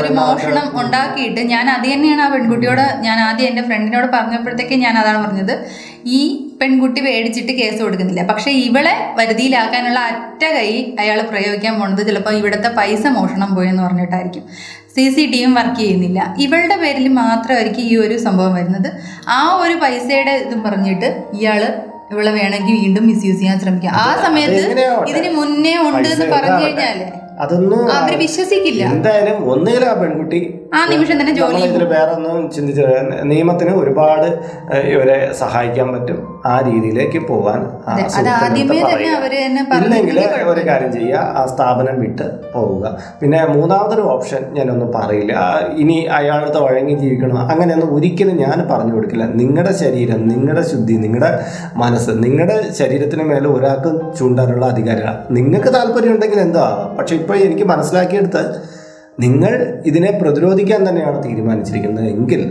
[0.00, 5.20] ഒരു മോഷണം ഉണ്ടാക്കിയിട്ട് ഞാൻ അത് തന്നെയാണ് ആ പെൺകുട്ടിയോട് ഞാൻ ആദ്യം എന്റെ ഫ്രണ്ടിനോട് പറഞ്ഞപ്പോഴത്തേക്ക് ഞാൻ അതാണ്
[5.26, 5.54] പറഞ്ഞത്.
[6.18, 6.20] ഈ
[6.60, 8.24] പെൺകുട്ടി പേടിച്ചിട്ട് കേസ് കൊടുക്കുന്നില്ല.
[8.32, 10.70] പക്ഷെ ഇവളെ വരുതിയിലാക്കാനുള്ള അറ്റ കൈ
[11.04, 14.44] അയാൾ പ്രയോഗിക്കാൻ പോണത് ചിലപ്പോൾ ഇവിടുത്തെ പൈസ മോഷണം പോയെന്ന് പറഞ്ഞിട്ടായിരിക്കും.
[14.96, 16.20] സി സി ടി വിയും വർക്ക് ചെയ്യുന്നില്ല.
[16.44, 18.88] ഇവളുടെ പേരിൽ മാത്രമായിരിക്കും ഈ ഒരു സംഭവം വരുന്നത്.
[19.38, 21.62] ആ ഒരു പൈസയുടെ ഇതും പറഞ്ഞിട്ട് ഇയാൾ
[22.12, 23.92] ഇവളെ വേണമെങ്കിൽ വീണ്ടും മിസ്യൂസ് ചെയ്യാൻ ശ്രമിക്കുക.
[24.04, 24.60] ആ സമയത്ത്?
[25.12, 26.98] ഇതിന് മുന്നേ ഉണ്ട് എന്ന് പറഞ്ഞു കഴിഞ്ഞാൽ
[27.44, 28.82] അതൊന്നും അവർ വിശ്വസിക്കില്ല.
[28.94, 30.40] എന്തായാലും ഒന്നുകിലും ആ പെൺകുട്ടി
[30.76, 31.58] ആ നിമിഷം തന്നെ ജോലി
[31.92, 32.80] വേറെ ഒന്നും ചിന്തിച്ച
[33.30, 34.28] നിയമത്തിന് ഒരുപാട്
[34.94, 36.18] ഇവരെ സഹായിക്കാൻ പറ്റും.
[36.52, 37.60] ആ രീതിയിലേക്ക് പോവാൻ
[39.80, 40.18] ഇല്ലെങ്കിൽ
[40.52, 42.84] ഒരു കാര്യം ചെയ്യുക ആ സ്ഥാപനം വിട്ട് പോവുക.
[43.20, 45.34] പിന്നെ മൂന്നാമതൊരു ഓപ്ഷൻ ഞാനൊന്നും പറയില്ല.
[45.82, 47.38] ഇനി അയാളത്തെ വഴങ്ങി ജീവിക്കണം?
[47.52, 49.26] അങ്ങനെയൊന്നും ഒരിക്കലും ഞാൻ പറഞ്ഞു കൊടുക്കില്ല.
[49.42, 51.30] നിങ്ങളുടെ ശരീരം നിങ്ങളുടെ ശുദ്ധി നിങ്ങളുടെ
[51.84, 56.66] മനസ്സ് നിങ്ങളുടെ ശരീരത്തിന് മേലെ ഒരാൾക്ക് ചൂണ്ടാനുള്ള അധികാരമാണ് നിങ്ങൾക്ക് താല്പര്യം ഉണ്ടെങ്കിൽ എന്താ?
[56.98, 58.42] പക്ഷെ ഇപ്പോൾ എനിക്ക് മനസ്സിലാക്കിയെടുത്ത്
[59.20, 59.52] നിങ്ങൾ
[59.86, 62.42] ഇതിനെ പ്രതിരോധിക്കാൻ തന്നെയാണ് തീരുമാനിച്ചിരിക്കുന്നത് എങ്കിൽ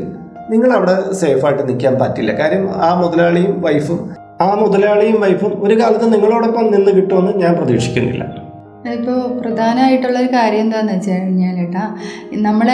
[0.54, 2.32] നിങ്ങൾ അവിടെ സേഫായിട്ട് നിൽക്കാൻ പറ്റില്ല.
[2.40, 4.00] കാര്യം ആ മുതലാളിയും വൈഫും
[4.42, 8.24] ആ മുതലാളിയും വൈഫും ഒരു കാലത്ത് നിങ്ങളോടൊപ്പം നിന്ന് കിട്ടുമെന്ന് ഞാൻ പ്രതീക്ഷിക്കുന്നില്ല.
[8.88, 11.84] അതിപ്പോൾ പ്രധാനമായിട്ടുള്ള ഒരു കാര്യം എന്താണെന്ന് വെച്ച് കഴിഞ്ഞാൽ ഏട്ടാ
[12.34, 12.68] നമ്മൾ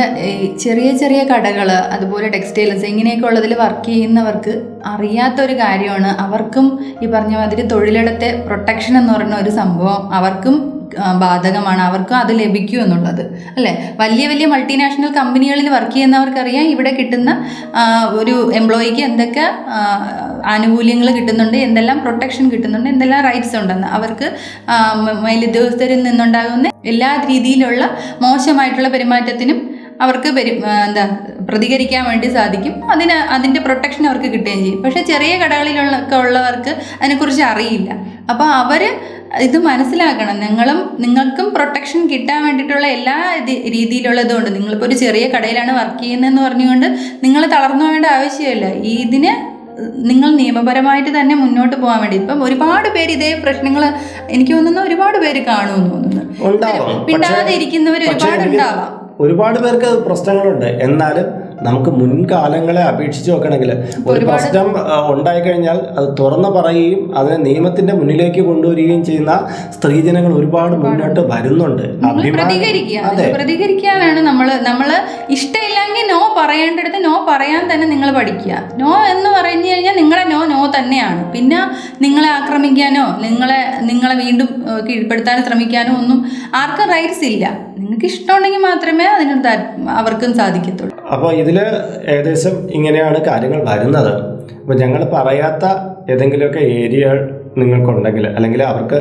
[0.63, 4.53] ചെറിയ ചെറിയ കടകൾ അതുപോലെ ടെക്സ്റ്റൈൽസ് ഇങ്ങനെയൊക്കെ ഉള്ളതിൽ വർക്ക് ചെയ്യുന്നവർക്ക്
[4.85, 6.09] അറിയാത്തൊരു കാര്യമാണ്.
[6.25, 10.57] അവർക്കും ഈ പറഞ്ഞ മാതിരി തൊഴിലിടത്തെ പ്രൊട്ടക്ഷൻ എന്ന് പറയുന്ന ഒരു സംഭവം അവർക്കും
[10.97, 11.81] ബാധകമാണ്.
[11.81, 13.21] അവർക്ക് അത് ലഭിക്കൂ എന്നുള്ളത്.
[13.57, 13.93] അല്ലേ?
[13.99, 17.47] വലിയ വലിയ മൾട്ടിനാഷണൽ കമ്പനികളിൽ വർക്ക് ചെയ്യുന്നവർക്കറിയാം ഇവിടെ കിട്ടുന്ന
[18.09, 19.51] ഒരു എംപ്ലോയിക്ക് എന്തൊക്കെ
[20.45, 23.87] ആനുകൂല്യങ്ങൾ കിട്ടുന്നുണ്ട് എന്തെല്ലാം പ്രൊട്ടക്ഷൻ കിട്ടുന്നുണ്ട് എന്തെല്ലാം റൈറ്റ്സ് ഉണ്ടെന്ന്.
[23.87, 24.37] അവർക്ക്
[25.21, 27.89] മേലുദ്യോഗസ്ഥരിൽ നിന്നുണ്ടാകുന്ന എല്ലാ രീതിയിലുള്ള
[28.21, 29.70] മോശമായിട്ടുള്ള പെരുമാറ്റത്തിനും
[30.05, 30.51] അവർക്ക് പെരു
[30.87, 31.03] എന്താ
[31.49, 32.75] പ്രതികരിക്കാൻ വേണ്ടി സാധിക്കും.
[32.93, 34.81] അതിന് അതിന്റെ പ്രൊട്ടക്ഷൻ അവർക്ക് കിട്ടുകയും ചെയ്യും.
[34.83, 37.89] പക്ഷേ ചെറിയ കടകളിലുള്ള ഒക്കെ ഉള്ളവർക്ക് അതിനെക്കുറിച്ച് അറിയില്ല.
[38.31, 38.83] അപ്പോൾ അവർ
[39.47, 40.35] ഇത് മനസ്സിലാക്കണം.
[40.45, 43.15] നിങ്ങളും നിങ്ങൾക്കും പ്രൊട്ടക്ഷൻ കിട്ടാൻ വേണ്ടിയിട്ടുള്ള എല്ലാ
[43.47, 46.87] രീതിയിലുള്ളതും രീതിയിലുള്ള ഇതുകൊണ്ട് നിങ്ങളിപ്പോൾ ഒരു ചെറിയ കടയിലാണ് വർക്ക് ചെയ്യുന്നതെന്ന് പറഞ്ഞുകൊണ്ട്
[47.25, 48.67] നിങ്ങൾ തളർന്നു പോകേണ്ട ആവശ്യമില്ല.
[48.95, 49.33] ഇതിന്
[50.09, 52.17] നിങ്ങൾ നിയമപരമായിട്ട് തന്നെ മുന്നോട്ട് പോകാൻ വേണ്ടി.
[52.23, 53.83] ഇപ്പം ഒരുപാട് പേര് ഇതേ പ്രശ്നങ്ങൾ
[54.35, 56.23] എനിക്ക് തോന്നുന്നു ഒരുപാട് പേര് കാണുമെന്ന് തോന്നുന്നു.
[57.09, 58.91] പിണ്ടാതെ ഇരിക്കുന്നവർ ഒരുപാട് ഉണ്ടാവാം.
[59.23, 60.69] ഒരുപാട് പേർക്ക് പ്രശ്നങ്ങളുണ്ട്.
[60.87, 61.27] എന്നാലും
[61.65, 63.71] നമുക്ക് മുൻകാലങ്ങളെ അപേക്ഷിച്ച് നോക്കണമെങ്കിൽ
[64.11, 64.67] ഒരു പ്രശ്നം
[65.13, 69.33] ഉണ്ടായി കഴിഞ്ഞാൽ അത് തുറന്നു പറയുകയും അതിനെ നിയമത്തിന്റെ മുന്നിലേക്ക് കൊണ്ടുവരികയും ചെയ്യുന്ന
[69.75, 71.85] സ്ത്രീജനങ്ങൾ ഒരുപാട് മുന്നോട്ട് വരുന്നുണ്ട്.
[73.37, 74.89] പ്രതികരിക്കാനാണ് നമ്മൾ നമ്മൾ
[75.37, 78.53] ഇഷ്ടമില്ലെങ്കിൽ നോ പറയേണ്ടടുത്ത് നോ പറയാൻ തന്നെ നിങ്ങൾ പഠിക്കുക.
[78.81, 81.21] നോ എന്ന് പറഞ്ഞു കഴിഞ്ഞാൽ നിങ്ങളെ നോ നോ തന്നെയാണ്.
[81.35, 81.59] പിന്നെ
[82.05, 84.49] നിങ്ങളെ ആക്രമിക്കാനോ നിങ്ങളെ നിങ്ങളെ വീണ്ടും
[84.87, 86.19] കീഴ്പ്പെടുത്താനോ കീഴ്പ്പെടുത്താൻ ശ്രമിക്കാനോ ഒന്നും
[86.61, 87.47] ആർക്കും റൈറ്റ്സ് ഇല്ല.
[87.91, 89.33] നിങ്ങൾക്ക് ഇഷ്ടമുണ്ടെങ്കിൽ മാത്രമേ അതിന്
[90.01, 90.93] അവർക്കും സാധിക്കത്തുള്ളൂ.
[91.13, 91.57] അപ്പോൾ ഇതിൽ
[92.13, 94.13] ഏകദേശം ഇങ്ങനെയാണ് കാര്യങ്ങൾ വരുന്നത്.
[94.59, 95.65] അപ്പോൾ ഞങ്ങൾ പറയാത്ത
[96.11, 97.17] ഏതെങ്കിലുമൊക്കെ ഏരിയകൾ
[97.57, 98.99] നിങ്ങൾക്കുണ്ടെങ്കിൽ അല്ലെങ്കിൽ അവർക്ക്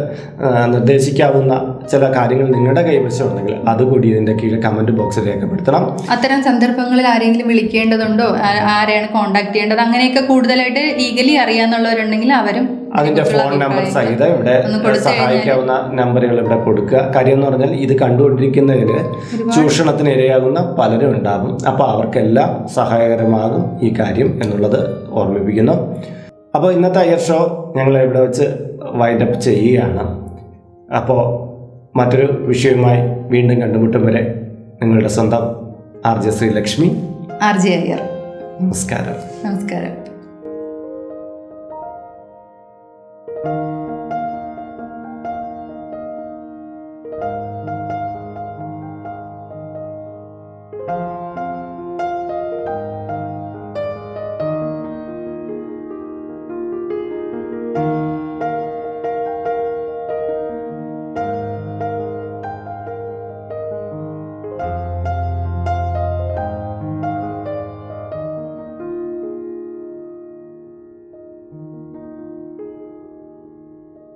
[0.75, 1.55] നിർദ്ദേശിക്കാവുന്ന
[1.91, 5.85] ചില കാര്യങ്ങൾ നിങ്ങളുടെ കൈവശം ഉണ്ടെങ്കിൽ അതുകൂടി ഇതിന്റെ കീഴിൽ കമന്റ് ബോക്സിൽ രേഖപ്പെടുത്തണം.
[6.11, 8.29] അത്തരം സന്ദർഭങ്ങളിൽ ആരെങ്കിലും വിളിക്കേണ്ടതുണ്ടോ?
[8.75, 9.81] ആരെയാണ് കോൺടാക്ട് ചെയ്യേണ്ടത്?
[9.81, 14.55] അങ്ങനെയൊക്കെ കൂടുതലായിട്ട് ലീഗലി അറിയാന്നുള്ളവരുണ്ടെങ്കിൽ അവരും അതിന്റെ ഫോൺ നമ്പർ സഹിതം ഇവിടെ
[14.99, 17.03] സഹായിക്കാവുന്ന നമ്പറുകൾ ഇവിടെ കൊടുക്കുക.
[17.17, 18.99] കാര്യം എന്ന് പറഞ്ഞാൽ ഇത് കണ്ടുകൊണ്ടിരിക്കുന്നതിന്
[19.57, 21.53] ചൂഷണത്തിന് ഇരയാകുന്ന പലരും ഉണ്ടാകും.
[21.71, 25.77] അപ്പോൾ അവർക്കെല്ലാം സഹായകരമാകും ഈ കാര്യം എന്നുള്ളത് ഓർമ്മിപ്പിക്കുന്നു.
[26.55, 28.43] അപ്പോൾ ഇന്നത്തെ അയ്യർ ഷോ ഞങ്ങൾ ഇവിടെ വെച്ച്
[28.81, 30.05] വൈൻഡപ്പ് ചെയ്യുകയാണ്.
[30.93, 31.21] അപ്പോൾ
[31.99, 34.23] മറ്റൊരു വിഷയവുമായി വീണ്ടും കണ്ടുമുട്ടും വരെ
[34.83, 35.45] നിങ്ങളുടെ സ്വന്തം
[36.07, 37.03] R J Sreelakshmi.
[37.43, 38.01] R J Iyer.
[38.61, 39.49] നമസ്കാരം.
[39.49, 40.10] നമസ്കാരം.